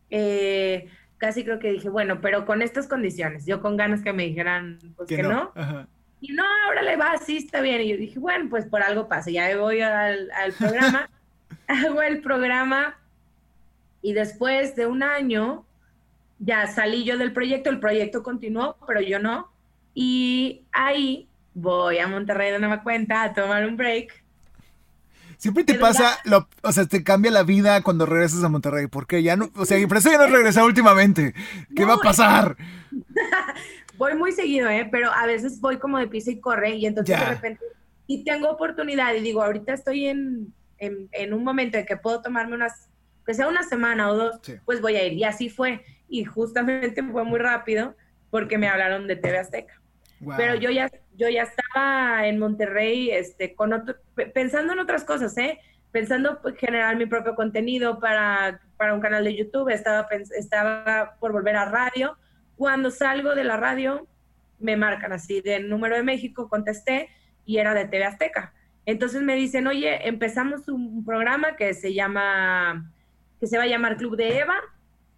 [0.10, 4.23] eh, casi creo que dije, bueno, pero con estas condiciones, yo con ganas que me
[4.23, 5.52] dijeran, pues que, no.
[6.23, 7.82] Y no, ahora le va, sí, está bien.
[7.82, 9.30] Y yo dije, bueno, pues por algo pasa.
[9.30, 11.10] Ya voy al, programa,
[11.67, 12.97] hago el programa
[14.02, 15.65] y después de un año
[16.39, 19.52] ya salí yo del proyecto, el proyecto continuó, pero yo no.
[19.93, 24.23] Y ahí voy a Monterrey de nueva cuenta a tomar un break.
[25.43, 29.21] Siempre te pasa, lo, o sea, te cambia la vida cuando regresas a Monterrey, porque
[29.23, 31.34] ya no, o sea, por eso ya no regresado últimamente.
[31.75, 32.56] ¿Qué va a pasar?
[33.97, 34.88] voy muy seguido, ¿eh?
[34.89, 37.60] Pero a veces voy como de piso y corre y entonces de repente,
[38.08, 42.56] y tengo oportunidad y digo, ahorita estoy en, en, un momento en que puedo tomarme
[42.56, 42.88] unas,
[43.25, 45.12] que sea una semana o dos, pues voy a ir.
[45.12, 45.84] Y así fue.
[46.08, 47.97] Y justamente fue muy rápido
[48.29, 49.82] porque me hablaron de TV Azteca.
[50.38, 53.95] Pero yo ya, yo ya estaba en Monterrey este, con otro,
[54.34, 55.60] pensando en otras cosas, ¿eh?
[55.91, 61.32] Pensando en generar mi propio contenido para, para un canal de YouTube, estaba, estaba por
[61.32, 62.17] volver a radio
[62.56, 64.08] cuando salgo de la radio,
[64.60, 67.10] me marcan así del número de México, contesté
[67.45, 68.54] y era de TV Azteca.
[68.86, 72.91] Entonces me dicen, oye, empezamos un programa que se llama,
[73.39, 74.56] que se va a llamar Club de Eva,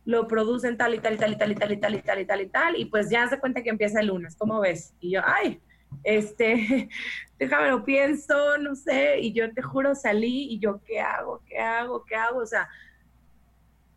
[0.06, 2.20] lo producen tal y tal y tal y tal y tal y tal y tal
[2.20, 4.94] y tal y tal, y pues ya se cuenta que empieza el lunes, ¿cómo ves?
[5.00, 5.60] Y yo, ay,
[6.04, 6.90] este,
[7.40, 11.42] déjame lo pienso, no sé, y yo te juro salí y yo, ¿qué hago?
[11.48, 12.06] ¿Qué hago?
[12.06, 12.40] ¿Qué hago?
[12.40, 12.70] O sea,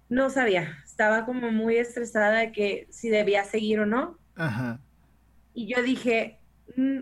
[0.08, 4.18] no sabía, estaba como muy estresada de que si debía seguir o no.
[4.36, 4.80] Ajá.
[5.52, 6.38] Y yo dije,
[6.76, 7.00] mm,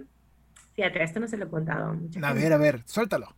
[0.74, 3.34] fíjate, esto no se lo he contado a A ver, a ver, suéltalo.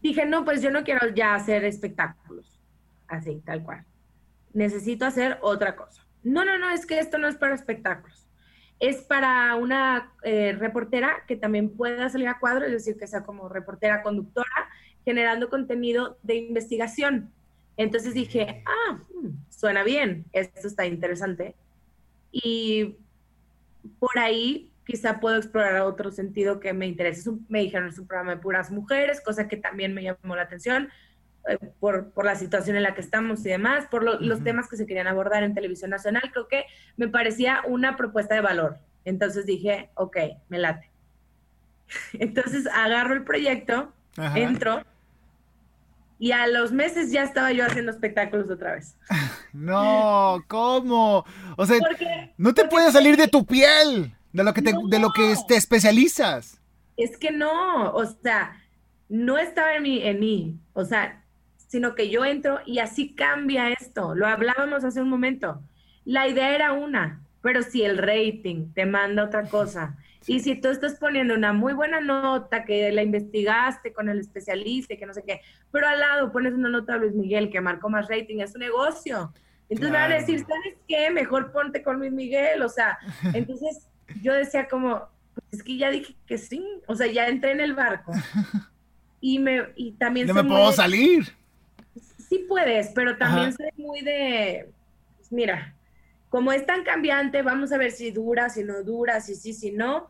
[0.00, 2.60] Dije, no, pues yo no quiero ya hacer espectáculos,
[3.08, 3.84] así, tal cual.
[4.52, 6.06] Necesito hacer otra cosa.
[6.22, 8.23] No, no, no, es que esto no es para espectáculos.
[8.80, 13.22] Es para una eh, reportera que también pueda salir a cuadro, es decir, que sea
[13.22, 14.68] como reportera conductora,
[15.04, 17.32] generando contenido de investigación
[17.76, 21.54] entonces dije, ah, hmm, suena bien, esto está interesante.
[22.30, 22.96] Y
[23.98, 27.30] por ahí quizá puedo explorar otro sentido que me interese.
[27.48, 30.88] me dijeron, es un programa de puras mujeres, cosa que también me llamó la atención
[31.80, 34.86] por, por, la situación en la que estamos y demás, por los temas que se
[34.86, 36.30] querían abordar en televisión nacional.
[36.32, 36.64] Creo que
[36.96, 38.78] me parecía una propuesta de valor.
[39.04, 40.16] Entonces dije, ok,
[40.48, 40.90] me late.
[42.14, 43.92] Entonces agarro el proyecto,
[44.34, 44.82] entro
[46.18, 48.96] y a los meses ya estaba yo haciendo espectáculos otra vez.
[49.52, 51.24] No, ¿cómo?
[51.56, 51.78] O sea,
[52.36, 55.54] no te puedes salir de tu piel, de lo que te, de lo que te
[55.54, 56.60] especializas.
[56.96, 58.60] Es que no, o sea,
[59.08, 61.23] no estaba en mí, en mí, o sea,
[61.74, 64.14] sino que yo entro y así cambia esto.
[64.14, 65.60] Lo hablábamos hace un momento.
[66.04, 70.68] La idea era una, pero si el rating te manda otra cosa, y si tú
[70.68, 75.14] estás poniendo una muy buena nota, que la investigaste con el especialista y que no
[75.14, 75.40] sé qué,
[75.72, 78.60] pero al lado pones una nota de Luis Miguel que marcó más rating, es un
[78.60, 79.32] negocio.
[79.68, 81.10] Entonces me van a decir, ¿sabes qué?
[81.10, 82.62] Mejor ponte con Luis Miguel.
[82.62, 82.98] O sea,
[83.34, 83.90] entonces
[84.22, 86.64] yo decía como, pues es que ya dije que sí.
[86.86, 88.12] O sea, ya entré en el barco.
[89.26, 90.26] Y, me, y también...
[90.26, 91.34] No me puedo salir.
[92.28, 94.70] Sí puedes, pero también soy muy de,
[95.16, 95.74] pues mira,
[96.28, 99.70] como es tan cambiante, vamos a ver si dura, si no dura, si sí, si
[99.70, 100.08] no.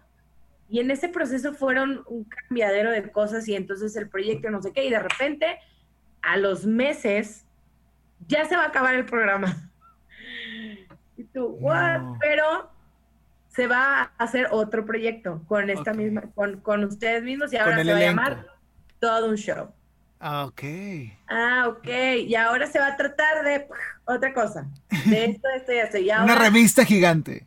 [0.69, 4.73] Y en ese proceso fueron un cambiadero de cosas y entonces el proyecto no sé
[4.73, 5.59] qué, y de repente
[6.23, 7.45] a los meses
[8.27, 9.55] ya se va a acabar el programa.
[11.17, 12.01] Y tú, what?
[12.19, 12.73] Pero
[13.47, 17.85] se va a hacer otro proyecto con esta misma, con, con, ustedes mismos y ahora
[17.85, 18.47] se va a llamar
[18.99, 19.71] todo un show.
[20.21, 20.63] Ah, ok.
[21.29, 21.89] Ah, ok.
[22.27, 23.67] Y ahora se va a tratar de
[24.05, 24.67] otra cosa.
[25.07, 26.23] De esto, esto y esto.
[26.25, 27.47] una revista gigante.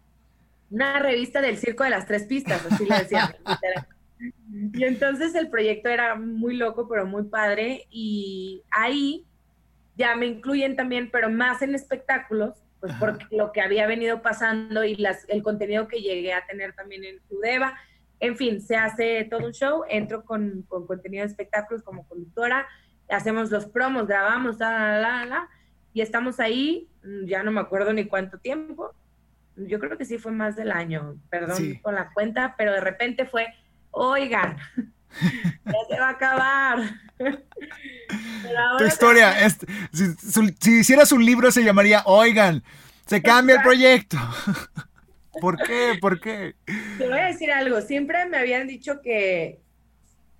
[0.69, 3.35] Una revista del circo de las tres pistas, así le decía.
[4.73, 7.87] y entonces el proyecto era muy loco, pero muy padre.
[7.89, 9.25] Y ahí
[9.95, 14.83] ya me incluyen también, pero más en espectáculos, pues por lo que había venido pasando
[14.83, 17.75] y las, el contenido que llegué a tener también en Udeva.
[18.19, 22.67] En fin, se hace todo un show, entro con, con contenido de espectáculos como conductora,
[23.09, 25.49] hacemos los promos, grabamos, la, la, la,
[25.93, 28.93] y estamos ahí, mm, ya no me acuerdo ni cuánto tiempo,
[29.55, 33.25] yo creo que sí fue más del año, perdón con la cuenta, pero de repente
[33.25, 33.47] fue,
[33.91, 34.57] oigan,
[35.65, 36.79] ya se va a acabar.
[38.77, 39.33] tu historia,
[39.91, 40.15] si,
[40.59, 42.63] si, hicieras un libro se llamaría Oigan,
[43.05, 44.17] se cambia el proyecto.
[45.39, 45.97] ¿Por qué?
[45.99, 46.55] ¿Por qué?
[46.97, 47.81] Te voy a decir algo.
[47.81, 49.59] Siempre me habían dicho que,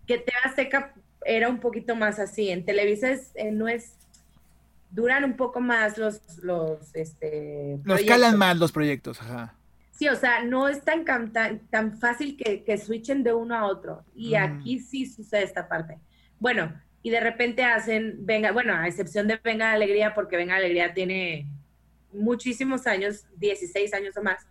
[0.05, 0.93] que TV Azteca
[1.25, 2.49] era un poquito más así.
[2.49, 3.93] En Televisa eh, no es.
[4.91, 6.21] Duran un poco más los.
[6.41, 9.53] Los, este, los calan más los proyectos, ajá.
[9.91, 14.03] Sí, o sea, no es tan, tan, fácil que, que, switchen de uno a otro.
[14.15, 14.37] Y mm.
[14.37, 15.97] aquí sí sucede esta parte.
[16.39, 20.93] Bueno, y de repente hacen, venga, bueno, a excepción de Venga Alegría, porque Venga Alegría
[20.93, 21.47] tiene
[22.11, 24.45] muchísimos años, 16 años o más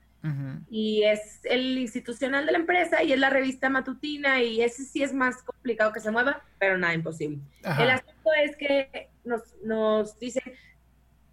[0.70, 5.02] y es el institucional de la empresa y es la revista matutina y ese sí
[5.02, 7.38] es más complicado que se mueva, pero nada imposible.
[7.78, 10.42] El asunto es que nos, nos dicen,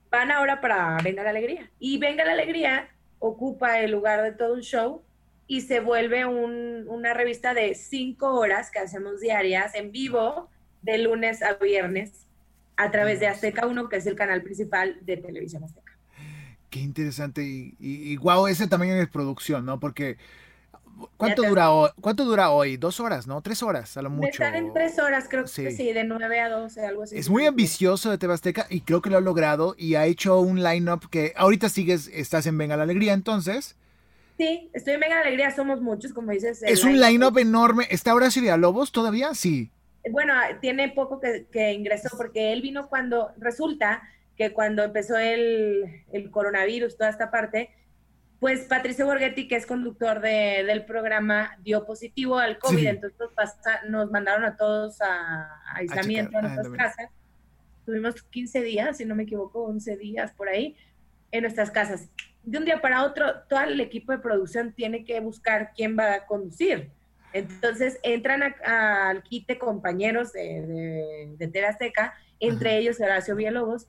[0.09, 4.53] van ahora para Venga la Alegría y Venga la Alegría ocupa el lugar de todo
[4.53, 5.03] un show
[5.47, 10.49] y se vuelve una revista de cinco horas que hacemos diarias en vivo
[10.81, 12.27] de lunes a viernes
[12.75, 15.82] a través de Azteca 1, que es el canal principal de Televisión Azteca.
[16.73, 17.43] Qué interesante.
[17.43, 19.79] Y, y, wow, ese también es producción, ¿no?
[19.79, 20.17] Porque
[21.17, 22.77] ¿cuánto dura, hoy, ¿cuánto dura hoy?
[22.77, 23.43] Dos horas, ¿no?
[23.43, 24.29] Tres horas, a lo mucho.
[24.29, 27.15] Están en tres horas, creo que sí, de nueve a doce, algo así.
[27.15, 30.63] Es muy ambicioso de Tebasteca y creo que lo ha logrado y ha hecho un
[30.63, 33.75] line-up que ahorita sigues, estás en Venga la Alegría, entonces.
[34.39, 36.63] Sí, estoy en Venga la Alegría, somos muchos, como dices.
[36.63, 37.85] Es un line-up enorme.
[37.91, 39.35] ¿Está Horacio Lobos todavía?
[39.35, 39.69] Sí.
[40.09, 44.01] Bueno, tiene poco que, que ingresó porque él vino cuando resulta
[44.37, 47.71] que cuando empezó el, el coronavirus, toda esta parte,
[48.43, 53.17] pues Patricio Borghetti, que es conductor de, del programa, dio positivo al COVID, entonces
[53.87, 57.09] nos mandaron a todos a, aislamiento a, nuestras casas.
[57.85, 60.75] Tuvimos 15 días, si no me equivoco, 11 días por ahí,
[61.31, 62.09] en nuestras casas.
[62.43, 66.13] De un día para otro, todo el equipo de producción tiene que buscar quién va
[66.13, 66.89] a conducir.
[67.31, 70.61] Entonces entran al quite compañeros de,
[71.37, 71.93] de, de
[72.41, 73.87] entre ellos Horacio Villalobos,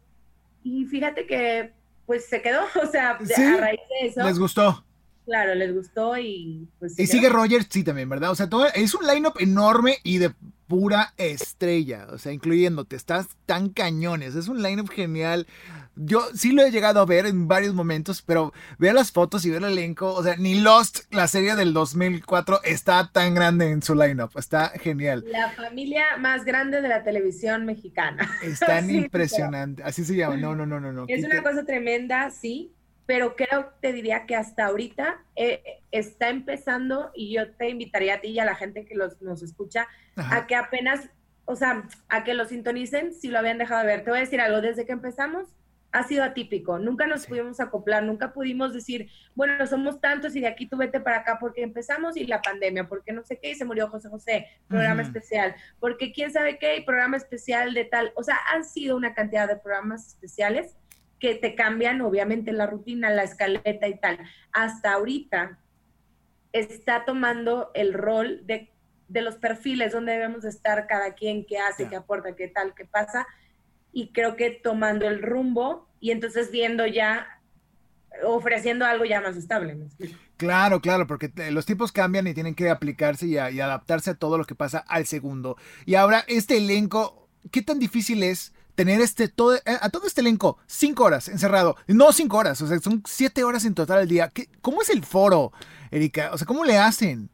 [0.65, 1.73] y fíjate que
[2.07, 4.23] pues se quedó, o sea, a raíz de eso.
[4.25, 4.85] Les gustó.
[5.25, 6.99] Claro, les gustó y pues...
[6.99, 8.31] Y sigue Roger, sí también, ¿verdad?
[8.31, 10.33] O sea, todo, es un lineup enorme y de
[10.67, 15.47] pura estrella, o sea, incluyéndote, estás tan cañones, es un lineup genial.
[15.97, 19.51] Yo sí lo he llegado a ver en varios momentos, pero ver las fotos y
[19.51, 23.83] ver el elenco, o sea, ni Lost, la serie del 2004, está tan grande en
[23.83, 25.25] su lineup, está genial.
[25.29, 28.29] La familia más grande de la televisión mexicana.
[28.43, 30.93] Es tan impresionante, así se llama, no, no, no, no.
[30.93, 31.05] no.
[31.09, 32.73] Es una cosa tremenda, sí,
[33.07, 38.21] pero creo, te diría que hasta ahorita eh, está empezando y yo te invitaría a
[38.21, 39.87] ti y a la gente que los, nos escucha
[40.17, 41.11] a que apenas,
[41.45, 44.05] o sea, a que lo sintonicen si lo habían dejado de ver.
[44.05, 45.49] Te voy a decir algo, desde que empezamos
[45.95, 50.49] ha sido atípico, nunca nos pudimos acoplar, nunca pudimos decir, bueno, somos tantos y de
[50.49, 53.55] aquí tú vete para acá porque empezamos y la pandemia, porque no sé qué y
[53.55, 58.13] se murió José José, programa especial, porque quién sabe qué y programa especial de tal,
[58.17, 60.77] o sea, han sido una cantidad de programas especiales
[61.25, 64.19] que te cambian obviamente la rutina, la escaleta y tal.
[64.53, 65.59] Hasta ahorita
[66.53, 68.71] está tomando el rol de,
[69.09, 73.27] los perfiles donde debemos estar cada quien, qué hace, qué aporta, qué tal, qué pasa.
[73.91, 77.41] Y creo que tomando el rumbo y entonces viendo ya,
[78.23, 79.79] ofreciendo algo ya más estable.
[80.37, 84.37] Claro, claro, porque los tiempos cambian y tienen que aplicarse y, y adaptarse a todo
[84.37, 85.57] lo que pasa al segundo.
[85.87, 88.54] Y ahora, este elenco, ¿qué tan difícil es?
[88.75, 91.77] Tener este todo, eh, a todo este elenco cinco horas encerrado.
[91.87, 94.31] No cinco horas, o sea, son siete horas en total al día.
[94.33, 95.53] ¿Qué, ¿Cómo es el foro,
[95.91, 96.31] Erika?
[96.33, 97.31] O sea, ¿cómo le hacen?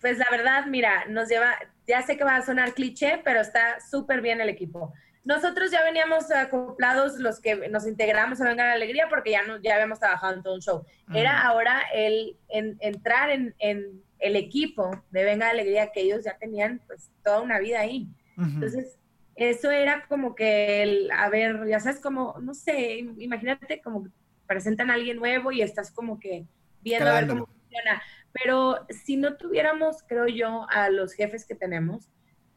[0.00, 1.54] Pues la verdad, mira, nos lleva,
[1.86, 4.92] ya sé que va a sonar cliché, pero está súper bien el equipo.
[5.24, 9.60] Nosotros ya veníamos acoplados los que nos integramos a Venga la Alegría porque ya, no,
[9.62, 10.84] ya habíamos trabajado en todo un show.
[11.14, 16.36] Era ahora el entrar en, en, el equipo de Venga la Alegría que ellos ya
[16.36, 18.08] tenían pues toda una vida ahí.
[18.36, 18.98] Entonces,
[19.36, 24.08] eso era como que, el, a ver, ya sabes, como, no sé, imagínate como
[24.46, 26.46] presentan a alguien nuevo y estás como que
[26.80, 28.02] viendo a ver cómo funciona.
[28.32, 32.10] Pero si no tuviéramos, creo yo, a los jefes que tenemos,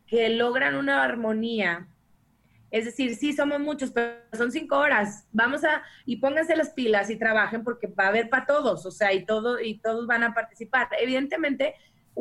[0.05, 1.87] que logran una armonía.
[2.69, 5.27] Es decir, sí somos muchos, pero son cinco horas.
[5.31, 8.91] Vamos a, y pónganse las pilas y trabajen porque va a haber para todos, o
[8.91, 10.89] sea, y, todo, y todos van a participar.
[10.99, 11.75] Evidentemente,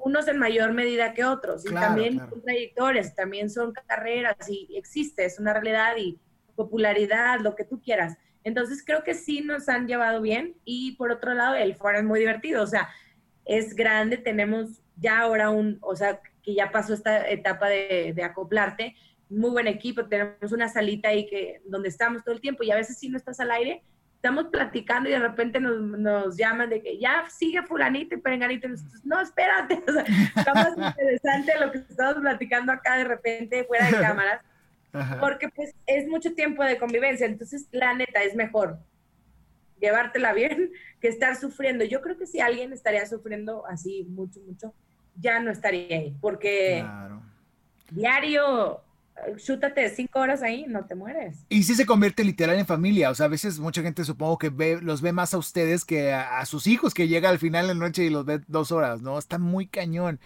[0.05, 5.25] unos en mayor medida que otros, y también son trayectorias, también son carreras, y existe,
[5.25, 6.19] es una realidad, y
[6.55, 8.17] popularidad, lo que tú quieras.
[8.45, 12.05] Entonces creo que sí nos han llevado bien, y por otro lado, el foro es
[12.05, 12.89] muy divertido, o sea,
[13.47, 18.23] es grande, tenemos ya ahora un, o sea, que ya pasó esta etapa de, de
[18.23, 18.95] acoplarte,
[19.29, 22.77] muy buen equipo, tenemos una salita ahí que, donde estamos todo el tiempo y a
[22.77, 23.83] veces si no estás al aire,
[24.17, 28.67] estamos platicando y de repente nos, nos llaman de que ya sigue fulanito y perenganito.
[28.67, 30.05] Y nosotros, no, espérate, o sea,
[30.37, 34.41] está más interesante lo que estamos platicando acá de repente fuera de cámaras,
[35.21, 38.79] porque pues es mucho tiempo de convivencia, entonces la neta es mejor
[39.79, 41.85] llevártela bien que estar sufriendo.
[41.85, 44.75] Yo creo que si alguien estaría sufriendo así mucho, mucho,
[45.15, 46.85] ya no estaría ahí, porque
[47.91, 48.83] diario
[49.37, 51.45] chútate cinco horas ahí, no te mueres.
[51.49, 54.51] Y si se convierte literal en familia, o sea, a veces mucha gente supongo que
[54.51, 57.75] ve, los ve más a ustedes que a, sus hijos, que llega al final de
[57.75, 59.19] la noche y los ve dos horas, ¿no?
[59.19, 60.21] Está muy cañón.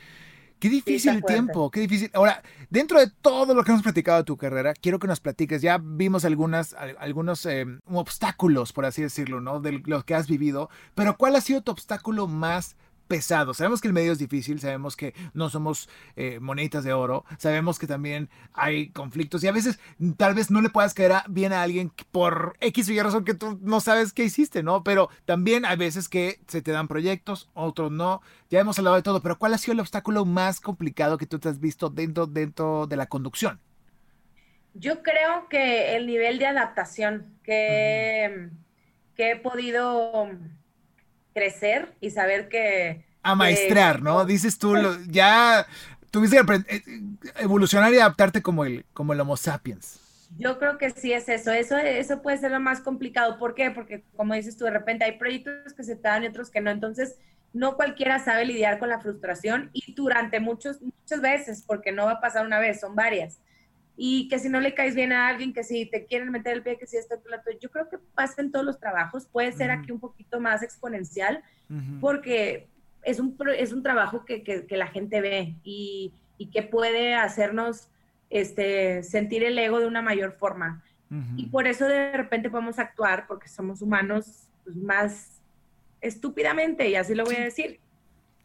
[0.58, 2.10] Qué difícil el tiempo, qué difícil.
[2.12, 5.62] Ahora, dentro de todo lo que hemos platicado de tu carrera, quiero que nos platiques,
[5.62, 9.60] ya vimos algunas, algunos eh, obstáculos, por así decirlo, ¿no?
[9.60, 12.76] De lo que has vivido, pero ¿cuál ha sido tu obstáculo más
[13.10, 13.54] pesado.
[13.54, 17.80] Sabemos que el medio es difícil, sabemos que no somos eh, moneditas de oro, sabemos
[17.80, 19.80] que también hay conflictos y a veces
[20.16, 23.34] tal vez no le puedas caer bien a alguien por X o Y razón que
[23.34, 24.84] tú no sabes qué hiciste, ¿no?
[24.84, 28.22] Pero también hay veces que se te dan proyectos, otros no.
[28.48, 31.40] Ya hemos hablado de todo, pero ¿cuál ha sido el obstáculo más complicado que tú
[31.40, 33.58] te has visto dentro, dentro de la conducción?
[34.74, 38.50] Yo creo que el nivel de adaptación que,
[39.16, 40.28] que he podido
[41.34, 43.04] crecer y saber que...
[43.22, 44.24] A maestrar, ¿no?
[44.24, 44.74] Dices tú,
[45.08, 45.66] ya
[46.10, 46.82] tuviste que eh,
[47.38, 50.00] evolucionar y adaptarte como el, como el Homo sapiens.
[50.38, 51.52] Yo creo que sí es eso.
[51.52, 51.76] eso.
[51.76, 53.38] Eso puede ser lo más complicado.
[53.38, 53.70] ¿Por qué?
[53.70, 56.60] Porque como dices tú, de repente hay proyectos que se te dan y otros que
[56.60, 56.70] no.
[56.70, 57.16] Entonces,
[57.52, 62.12] no cualquiera sabe lidiar con la frustración y durante muchos, muchas veces, porque no va
[62.12, 63.40] a pasar una vez, son varias
[64.02, 66.62] y que si no le caes bien a alguien, que si te quieren meter el
[66.62, 69.70] pie, que si esto, plato, yo creo que pasa en todos los trabajos, puede ser
[69.70, 71.42] aquí un poquito más exponencial,
[72.00, 72.66] porque
[73.02, 77.90] es un, es un trabajo que, que, la gente ve y, y, que puede hacernos
[78.30, 80.82] este, sentir el ego de una mayor forma.
[81.36, 85.42] Y por eso de repente podemos actuar, porque somos humanos pues, más
[86.00, 87.80] estúpidamente, y así lo voy a decir,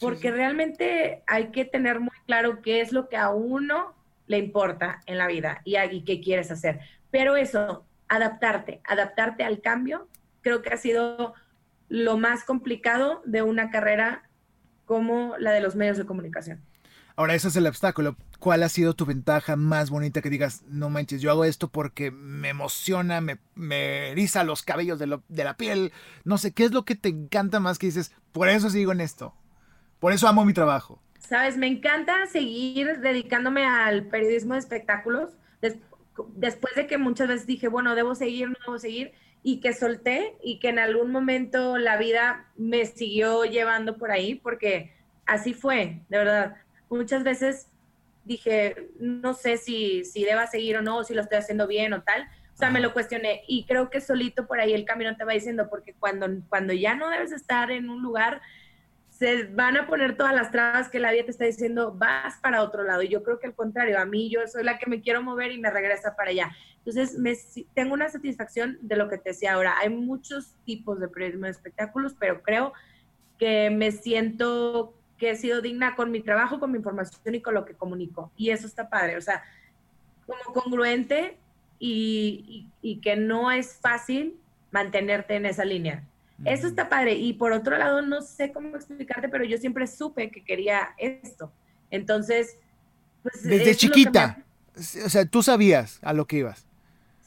[0.01, 3.95] porque realmente hay que tener muy claro qué es lo que a uno
[4.27, 6.79] le importa en la vida y, y qué quieres hacer.
[7.11, 10.07] Pero eso, adaptarte, adaptarte al cambio,
[10.41, 11.33] creo que ha sido
[11.89, 14.29] lo más complicado de una carrera
[14.85, 16.61] como la de los medios de comunicación.
[17.15, 18.17] Ahora, ese es el obstáculo.
[18.39, 22.11] ¿Cuál ha sido tu ventaja más bonita que digas, no manches, yo hago esto porque
[22.11, 25.93] me emociona, me, me eriza los cabellos de, de la piel?
[26.25, 28.99] No sé, ¿qué es lo que te encanta más que dices, por eso sigo en
[28.99, 29.33] esto?
[29.99, 31.01] Por eso amo mi trabajo.
[31.27, 35.31] Sabes, me encanta seguir dedicándome al periodismo de espectáculos.
[36.35, 40.37] después de que muchas veces dije, bueno, debo seguir, no debo seguir, y que solté
[40.43, 44.93] y que en algún momento la vida me siguió llevando por ahí, porque
[45.25, 46.55] así fue, de verdad.
[46.89, 47.67] Muchas veces
[48.23, 52.03] dije, no sé si, si deba seguir o no, si lo estoy haciendo bien o
[52.03, 52.27] tal.
[52.53, 55.33] O sea, me lo cuestioné y creo que solito por ahí el camino te va
[55.33, 58.41] diciendo, porque cuando, cuando ya no debes estar en un lugar,
[59.17, 62.61] se van a poner todas las trabas que la vida te está diciendo, vas para
[62.61, 63.01] otro lado.
[63.01, 65.53] Y yo creo que al contrario, a mí yo soy la que me quiero mover
[65.53, 66.51] y me regresa para allá.
[66.79, 67.33] Entonces, me,
[67.73, 69.75] tengo una satisfacción de lo que te decía ahora.
[69.79, 72.73] Hay muchos tipos de periodismo espectáculos, pero creo
[73.39, 77.53] que me siento que he sido digna con mi trabajo, con mi información y con
[77.53, 78.33] lo que comunico.
[78.35, 79.15] Y eso está padre.
[79.15, 79.43] O sea,
[80.25, 81.37] como congruente
[81.79, 84.37] y, y que no es fácil
[84.71, 86.03] mantenerte en esa línea.
[86.43, 87.13] Eso está padre.
[87.13, 91.51] Y por otro lado, no sé cómo explicarte, pero yo siempre supe que quería esto.
[91.89, 92.57] Entonces,
[93.23, 93.43] pues...
[93.43, 94.43] Desde chiquita.
[95.05, 96.67] O sea, tú sabías a lo que ibas.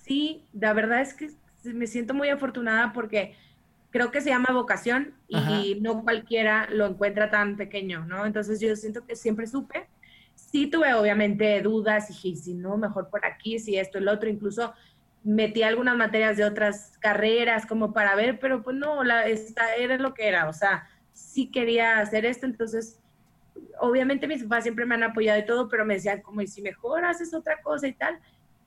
[0.04, 1.30] Sí, la verdad es que
[1.64, 3.34] me siento muy afortunada porque
[3.90, 8.26] creo que se llama vocación y no cualquiera lo encuentra tan pequeño, ¿no?
[8.26, 9.86] Entonces yo siento que siempre supe.
[10.34, 14.28] Sí tuve obviamente dudas y dije, si no, mejor por aquí, si esto, el otro,
[14.28, 14.72] incluso
[15.24, 19.98] metí algunas materias de otras carreras como para ver, pero pues no, la, esta era
[19.98, 23.00] lo que era, o sea, sí quería hacer esto, entonces,
[23.80, 26.62] obviamente mis papás siempre me han apoyado y todo, pero me decían como, y si
[26.62, 28.18] mejor haces otra cosa y tal,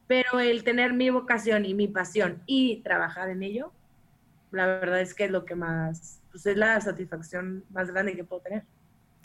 [0.08, 3.72] pero el tener mi vocación y mi pasión y trabajar en ello,
[4.52, 8.24] la verdad es que es lo que más, pues es la satisfacción más grande que
[8.24, 8.64] puedo tener.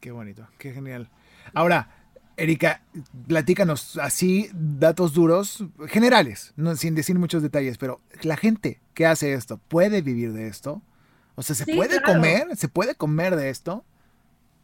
[0.01, 1.09] Qué bonito, qué genial.
[1.55, 1.89] Ahora,
[2.37, 2.83] Erika,
[3.27, 9.33] platícanos así datos duros, generales, no, sin decir muchos detalles, pero la gente que hace
[9.33, 10.83] esto, ¿puede vivir de esto?
[11.35, 12.57] O sea, ¿se puede comer?
[12.57, 13.85] ¿Se puede comer de esto?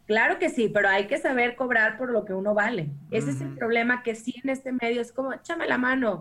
[0.06, 2.90] Claro que sí, pero hay que saber cobrar por lo que uno vale.
[3.10, 6.20] Ese es el problema que sí en este medio es como, échame la mano,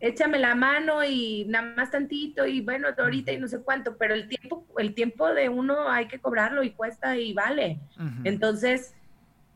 [0.00, 4.14] échame la mano y nada más tantito y bueno, ahorita y no sé cuánto, pero
[4.14, 7.80] el tiempo, el tiempo de uno hay que cobrarlo y cuesta y vale.
[8.24, 8.94] Entonces,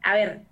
[0.02, 0.42] a ver,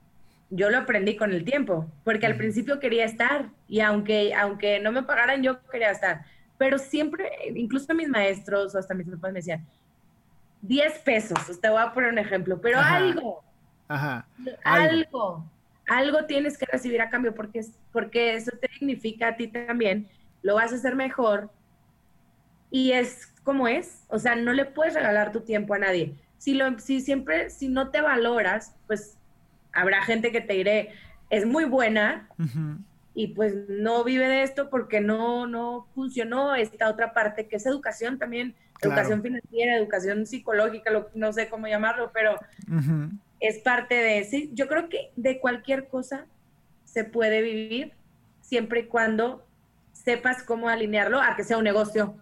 [0.51, 4.93] yo lo aprendí con el tiempo, porque al principio quería estar y aunque, aunque no
[4.93, 6.25] me pagaran, yo quería estar.
[6.57, 9.67] Pero siempre, incluso mis maestros o hasta mis papás me decían,
[10.63, 13.45] 10 pesos, te voy a poner un ejemplo, pero algo,
[14.65, 15.45] algo,
[15.87, 20.09] algo tienes que recibir a cambio porque, porque eso te significa a ti también,
[20.43, 21.51] lo vas a hacer mejor
[22.71, 26.15] y es como es, o sea, no le puedes regalar tu tiempo a nadie.
[26.39, 29.18] Si, lo, si siempre, si no te valoras, pues
[29.79, 30.91] habrá gente que te diré,
[31.31, 32.29] es muy buena
[33.15, 37.67] y pues no vive de esto porque no, no funcionó esta otra parte que es
[37.67, 42.39] educación también, educación financiera, educación psicológica, no sé cómo llamarlo, pero
[43.41, 46.27] es parte de, sí, yo creo que de cualquier cosa
[46.85, 47.93] se puede vivir
[48.41, 49.47] siempre y cuando
[49.93, 52.17] sepas cómo alinearlo a que sea un negocio.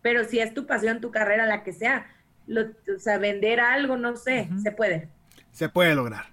[0.00, 2.06] Pero si es tu pasión, tu carrera, la que sea,
[2.48, 5.08] o sea, vender algo, no sé, se puede.
[5.50, 6.31] Se puede lograr.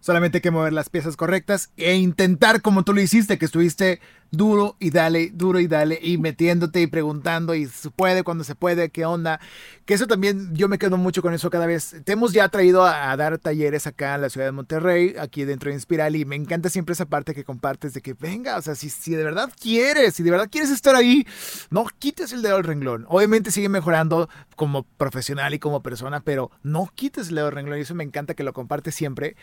[0.00, 4.00] Solamente hay que mover las piezas correctas e intentar como tú lo hiciste, que estuviste
[4.30, 8.54] duro y dale, duro y dale, y metiéndote y preguntando, y se puede cuando se
[8.54, 9.40] puede, qué onda.
[9.86, 11.96] Que eso también, yo me quedo mucho con eso cada vez.
[12.04, 15.70] Te hemos ya traído a, dar talleres acá en la ciudad de Monterrey, aquí dentro
[15.70, 18.74] de Inspiral, y me encanta siempre esa parte que compartes de que venga, o sea,
[18.74, 21.26] si, si de verdad quieres, si de verdad quieres estar ahí,
[21.70, 23.06] no quites el dedo del renglón.
[23.08, 27.78] Obviamente sigue mejorando como profesional y como persona, pero no quites el dedo del renglón,
[27.78, 29.36] y eso me encanta que lo compartes siempre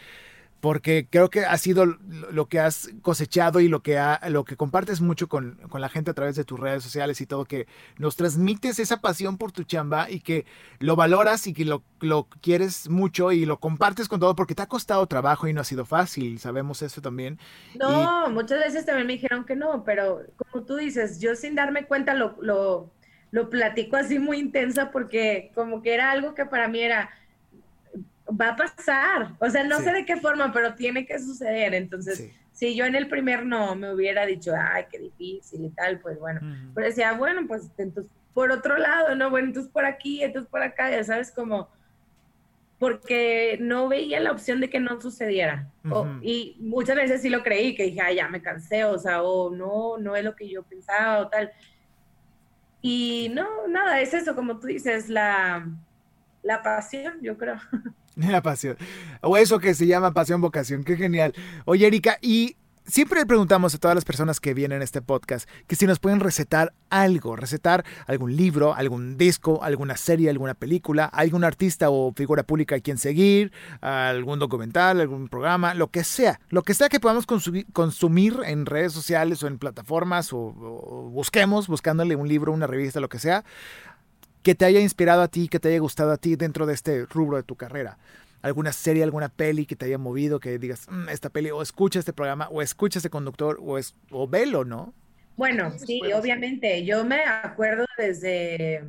[0.66, 4.57] porque creo que ha sido lo que has cosechado y lo que, ha, lo que
[4.57, 7.68] compartes mucho con, con, la gente a través de tus redes sociales y todo, que
[7.99, 10.47] nos transmites esa pasión por tu chamba y que
[10.80, 14.63] lo valoras y que lo, lo quieres mucho y lo compartes con todo porque te
[14.63, 17.38] ha costado trabajo y no ha sido fácil, sabemos eso también.
[17.76, 21.86] No, muchas veces también me dijeron que no, pero como tú dices, yo sin darme
[21.86, 22.89] cuenta lo, lo,
[23.30, 27.11] lo platico así muy intensa porque como que era algo que para mí era
[28.30, 29.34] va a pasar.
[29.39, 31.73] O sea, no sé de qué forma, pero tiene que suceder.
[31.73, 35.99] Entonces, si yo en el primer no me hubiera dicho, ay, qué difícil y tal,
[35.99, 36.41] pues bueno.
[36.73, 39.30] Pero decía, bueno, pues entonces por otro lado, ¿no?
[39.30, 41.69] Bueno, entonces por aquí, entonces por acá, ya sabes, como
[42.78, 45.69] porque no veía la opción de que no sucediera.
[46.21, 49.49] y muchas veces sí lo creí, que dije, ay, ya me cansé, o sea, o
[49.49, 51.51] no, no es lo que yo pensaba o tal.
[52.82, 55.67] Y no, nada, es eso, como tú dices, la,
[56.43, 57.57] la pasión, yo creo.
[58.32, 58.78] La pasión.
[59.22, 60.84] O eso que se llama pasión vocación.
[60.84, 61.34] Qué genial.
[61.66, 62.55] Oye, Erika, y
[62.86, 65.99] siempre le preguntamos a todas las personas que vienen a este podcast que si nos
[65.99, 72.13] pueden recetar algo, recetar algún libro, algún disco, alguna serie, alguna película, algún artista o
[72.13, 73.51] figura pública a quien seguir,
[73.82, 78.93] algún documental, algún programa, lo que sea, lo que sea que podamos consumir, en redes
[78.93, 83.43] sociales o en plataformas o, o busquemos, buscándole un libro, una revista, lo que sea
[84.46, 87.08] que te haya inspirado a ti, que te haya gustado a ti dentro de este
[87.08, 87.98] rubro de tu carrera.
[88.43, 91.98] Alguna serie, alguna peli que te haya movido, que digas, mm, esta peli, o escucha
[91.98, 94.93] este programa, o escucha este conductor, o, es, o velo, ¿no?
[95.36, 96.86] Bueno, sí, obviamente.
[96.86, 98.84] Yo me acuerdo desde,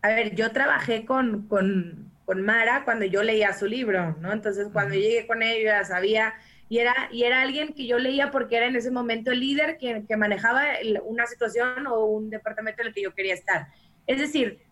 [0.00, 4.32] a ver, yo trabajé con, con, con Mara cuando yo leía su libro, ¿no?
[4.32, 6.32] Entonces, cuando llegué con ella, sabía
[6.70, 9.76] y era, y era alguien que yo leía porque era en ese momento el líder
[9.76, 10.62] que, que, manejaba
[11.04, 13.66] una situación o un departamento en el que yo quería estar.
[14.06, 14.69] Es decir,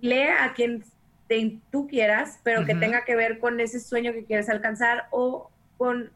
[0.00, 0.84] lee a quien
[1.70, 6.10] tú quieras, pero que tenga que ver con ese sueño que quieres alcanzar o con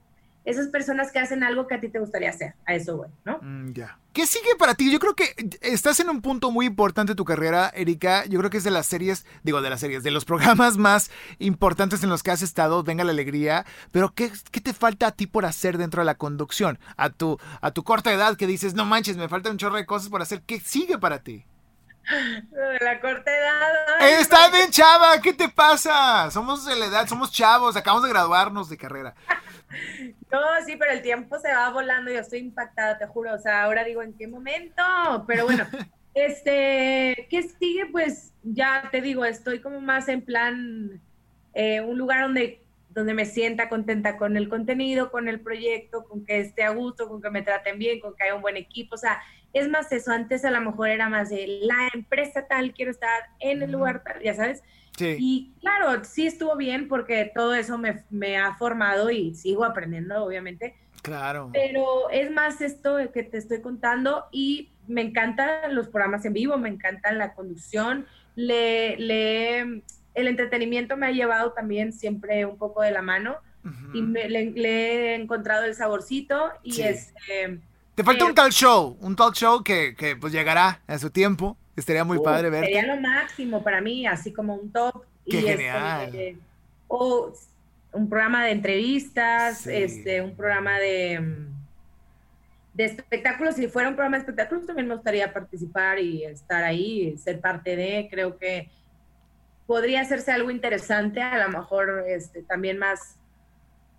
[0.45, 2.55] esas personas que hacen algo que a ti te gustaría hacer.
[2.67, 3.39] A eso voy, ¿no?
[3.43, 3.99] Mm, ya.
[4.13, 4.91] ¿Qué sigue para ti?
[4.91, 8.25] Yo creo que estás en un punto muy importante de tu carrera, Erika.
[8.27, 11.11] Yo creo que es de las series, digo, de las series, de los programas más
[11.39, 12.85] importantes en los que has estado.
[12.85, 13.67] Venga la alegría.
[13.91, 16.79] Pero ¿qué, qué te falta a ti por hacer dentro de la conducción?
[16.97, 19.87] A tu, a tu corta edad que dices, no manches, me falta un chorro de
[19.87, 20.43] cosas por hacer.
[20.43, 21.45] ¿Qué sigue para ti?
[22.07, 24.21] De la corta edad.
[24.21, 26.31] Está bien, chava, ¿qué te pasa?
[26.31, 29.15] Somos de la edad, somos chavos, acabamos de graduarnos de carrera.
[30.31, 33.35] No, sí, pero el tiempo se va volando, yo estoy impactada, te juro.
[33.35, 34.83] O sea, ahora digo, ¿en qué momento?
[35.27, 35.67] Pero bueno,
[36.15, 37.87] este, ¿qué sigue?
[37.87, 41.01] Pues ya te digo, estoy como más en plan,
[41.53, 42.63] eh, un lugar donde
[42.97, 47.11] donde me sienta contenta con el contenido, con el proyecto, con que esté a gusto,
[47.11, 48.95] con que me traten bien, con que haya un buen equipo.
[48.95, 49.21] O sea,
[49.53, 50.13] es más eso.
[50.13, 54.03] Antes a lo mejor era más de la empresa tal, quiero estar en el lugar
[54.03, 54.63] tal, ya sabes.
[54.97, 55.15] Sí.
[55.21, 60.25] Y claro, sí estuvo bien porque todo eso me, me ha formado y sigo aprendiendo,
[60.25, 60.75] obviamente.
[61.03, 61.51] Claro.
[61.53, 66.57] Pero es más esto que te estoy contando y me encantan los programas en vivo,
[66.57, 69.83] me encanta la conducción, le, le,
[70.17, 73.37] el entretenimiento me ha llevado también siempre un poco de la mano
[73.93, 77.61] y le, he encontrado el saborcito y este...
[77.95, 81.11] Te falta un eh, talk show, un talk show que, que, pues llegará a su
[81.11, 81.57] tiempo.
[81.75, 82.65] Estaría muy uh, padre ver.
[82.65, 85.03] Sería lo máximo para mí, así como un top.
[85.29, 86.41] Qué y este, genial.
[86.89, 87.33] o
[87.93, 91.47] un programa de entrevistas, este, un programa de,
[92.75, 93.57] de espectáculos.
[93.57, 97.77] Si fuera un programa de espectáculos, también me gustaría participar y estar ahí, ser parte
[97.77, 98.09] de.
[98.11, 98.71] Creo que
[99.67, 103.17] podría hacerse algo interesante, a lo mejor este, también más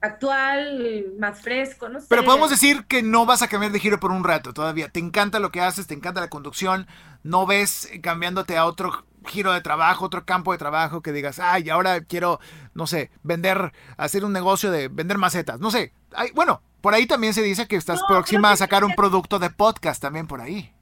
[0.01, 2.07] actual, más fresco, no sé.
[2.09, 4.89] Pero podemos decir que no vas a cambiar de giro por un rato todavía.
[4.89, 6.87] Te encanta lo que haces, te encanta la conducción,
[7.23, 11.69] no ves cambiándote a otro giro de trabajo, otro campo de trabajo que digas, ay,
[11.69, 12.39] ahora quiero,
[12.73, 15.93] no sé, vender, hacer un negocio de vender macetas, no sé.
[16.13, 19.49] Ay, bueno, por ahí también se dice que estás próxima a sacar un producto de
[19.49, 20.73] podcast también por ahí.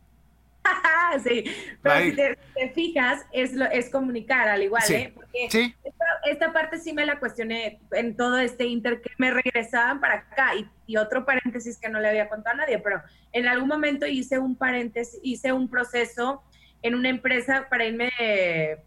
[1.23, 1.43] sí,
[1.81, 5.11] pero si te, fijas, es, lo, es comunicar al igual, ¿eh?
[5.13, 5.75] Porque
[6.25, 10.55] esta, parte sí me la cuestioné en todo este inter que me regresaban para acá
[10.55, 13.01] y, y, otro paréntesis que no le había contado a nadie, pero
[13.31, 16.43] en algún momento hice un paréntesis, hice un proceso
[16.85, 18.11] en una empresa para irme,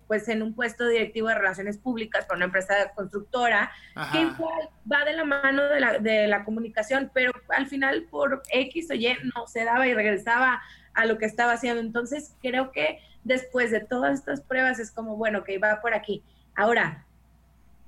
[0.07, 3.73] pues, en un puesto directivo de relaciones públicas para una empresa constructora,
[4.13, 8.43] que igual va de la mano de la, de la comunicación, pero al final por
[8.53, 10.63] X o Y no se daba y regresaba
[10.99, 11.81] a lo que estaba haciendo.
[11.81, 16.23] Entonces, creo que después de todas estas pruebas es como, bueno, que va por aquí.
[16.55, 17.05] Ahora,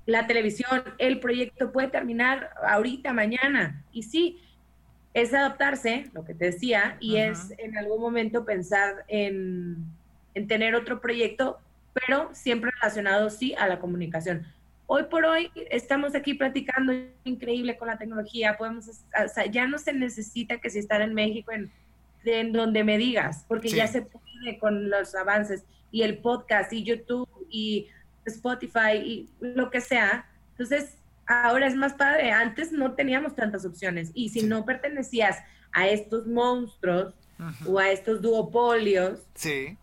[0.07, 3.85] la televisión, el proyecto puede terminar ahorita, mañana.
[3.93, 4.41] Y sí,
[5.15, 9.93] es adaptarse, lo que te decía, y es en algún momento pensar en
[10.35, 11.59] en tener otro proyecto,
[11.93, 14.47] pero siempre relacionado sí a la comunicación.
[14.87, 16.93] Hoy por hoy estamos aquí platicando
[17.25, 21.15] increíble con la tecnología, podemos, o sea, ya no se necesita que si estar en
[21.15, 21.71] México, en,
[22.25, 26.85] en donde me digas, porque ya se puede con los avances y el podcast y
[26.85, 27.89] YouTube y
[28.25, 30.27] Spotify y lo que sea.
[30.53, 30.97] Entonces,
[31.27, 32.33] ahora es más padre.
[32.33, 35.39] Antes no teníamos tantas opciones y si no pertenecías
[35.73, 37.14] a estos monstruos
[37.66, 39.77] o a estos duopolios, sí.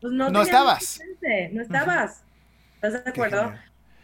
[0.00, 1.00] Pues no, estabas.
[1.52, 2.22] no estabas.
[2.76, 3.52] ¿Estás de acuerdo?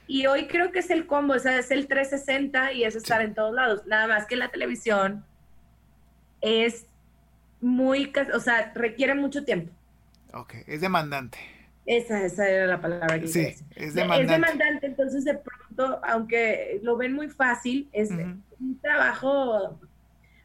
[0.07, 3.23] Y hoy creo que es el combo, o sea, es el 360 y es estar
[3.23, 3.87] en todos lados.
[3.87, 5.25] Nada más que la televisión
[6.41, 6.87] es
[7.61, 9.73] muy, o sea, requiere mucho tiempo.
[10.33, 11.39] Ok, es demandante.
[11.87, 14.23] Esa, esa era la palabra que Sí, es demandante.
[14.25, 19.79] Es demandante, entonces de pronto, aunque lo ven muy fácil, es un trabajo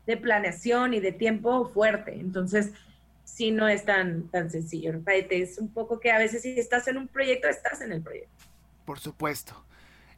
[0.05, 2.13] de planeación y de tiempo fuerte.
[2.13, 2.71] Entonces,
[3.23, 4.93] sí no es tan, tan sencillo.
[5.29, 8.45] Es un poco que a veces si estás en un proyecto, estás en el proyecto.
[8.85, 9.65] Por supuesto.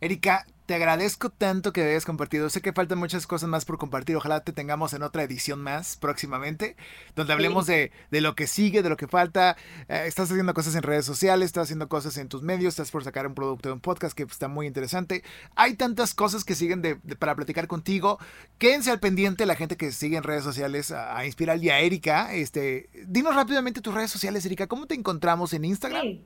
[0.01, 2.49] Erika, te agradezco tanto que hayas compartido.
[2.49, 4.15] Sé que faltan muchas cosas más por compartir.
[4.15, 6.77] Ojalá te tengamos en otra edición más próximamente,
[7.15, 9.57] donde hablemos de, lo que sigue, de lo que falta.
[9.89, 13.03] Eh, estás haciendo cosas en redes sociales, estás haciendo cosas en tus medios, estás por
[13.03, 15.23] sacar un producto de un podcast que está muy interesante.
[15.55, 18.17] Hay tantas cosas que siguen de, para platicar contigo.
[18.57, 22.33] Quédense al pendiente la gente que sigue en redes sociales a, Inspiral y a Erika.
[22.33, 24.67] Este, dinos rápidamente tus redes sociales, Erika.
[24.67, 26.21] ¿Cómo te encontramos en Instagram?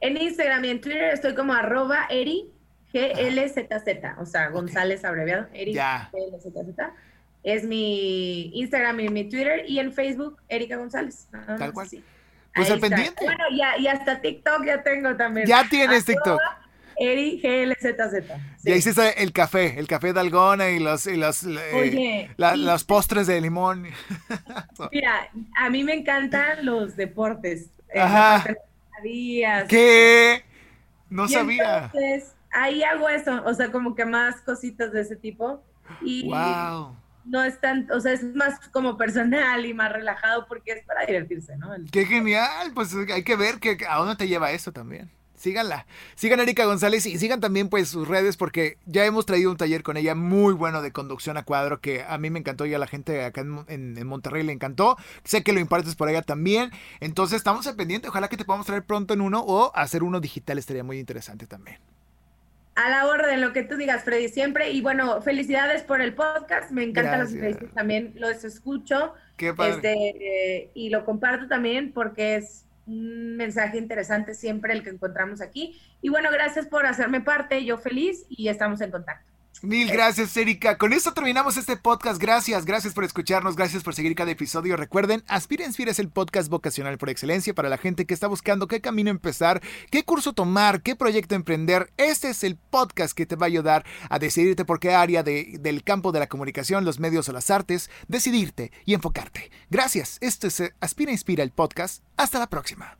[0.00, 2.50] En Instagram y en Twitter estoy como arroba eri
[2.92, 6.78] GLZZ, o sea, González abreviado, Erika GLZZ.
[7.42, 11.28] Es mi Instagram y mi Twitter y en Facebook, Erika González.
[11.58, 11.88] Tal cual.
[12.54, 13.24] Pues al pendiente.
[13.24, 15.46] Bueno, ya, y hasta TikTok ya tengo también.
[15.46, 16.40] Ya tienes TikTok.
[16.96, 18.26] Eri GLZZ.
[18.58, 18.68] Sí.
[18.68, 22.84] Y ahí está el café, el café de algona y los, y los, eh, los
[22.84, 23.86] postres de limón.
[24.92, 27.70] Mira, a mí me encantan los deportes.
[27.94, 28.44] Eh, Ajá.
[29.66, 30.44] ¿Qué?
[31.08, 31.84] No sabía.
[31.86, 35.62] Entonces, ahí hago eso, o sea, como que más cositas de ese tipo.
[36.02, 36.96] Y wow.
[37.24, 41.04] no es tan, o sea, es más como personal y más relajado porque es para
[41.04, 41.70] divertirse, ¿no?
[41.90, 45.10] Qué genial, pues hay que ver que, a dónde te lleva eso también.
[45.34, 45.86] Síganla,
[46.16, 49.56] sigan a Erika González y sigan también pues sus redes porque ya hemos traído un
[49.56, 52.74] taller con ella muy bueno de conducción a cuadro que a mí me encantó y
[52.74, 54.98] a la gente acá en, en Monterrey le encantó.
[55.24, 56.70] Sé que lo impartes por allá también.
[57.00, 60.20] Entonces estamos al pendiente, ojalá que te podamos traer pronto en uno o hacer uno
[60.20, 61.78] digital estaría muy interesante también.
[62.82, 64.70] A la orden, lo que tú digas, Freddy, siempre.
[64.70, 66.70] Y bueno, felicidades por el podcast.
[66.70, 69.12] Me encantan los entrevistas también, los escucho.
[69.36, 69.74] Qué padre.
[69.74, 75.78] Este, y lo comparto también porque es un mensaje interesante siempre el que encontramos aquí.
[76.00, 79.30] Y bueno, gracias por hacerme parte, yo feliz y estamos en contacto.
[79.62, 80.78] Mil gracias, Erika.
[80.78, 82.20] Con esto terminamos este podcast.
[82.20, 84.76] Gracias, gracias por escucharnos, gracias por seguir cada episodio.
[84.76, 88.68] Recuerden, Aspira Inspira es el podcast vocacional por excelencia para la gente que está buscando
[88.68, 91.92] qué camino empezar, qué curso tomar, qué proyecto emprender.
[91.98, 95.84] Este es el podcast que te va a ayudar a decidirte por qué área del
[95.84, 99.50] campo de la comunicación, los medios o las artes, decidirte y enfocarte.
[99.68, 100.16] Gracias.
[100.20, 102.02] Esto es eh, Aspira Inspira el podcast.
[102.16, 102.99] Hasta la próxima.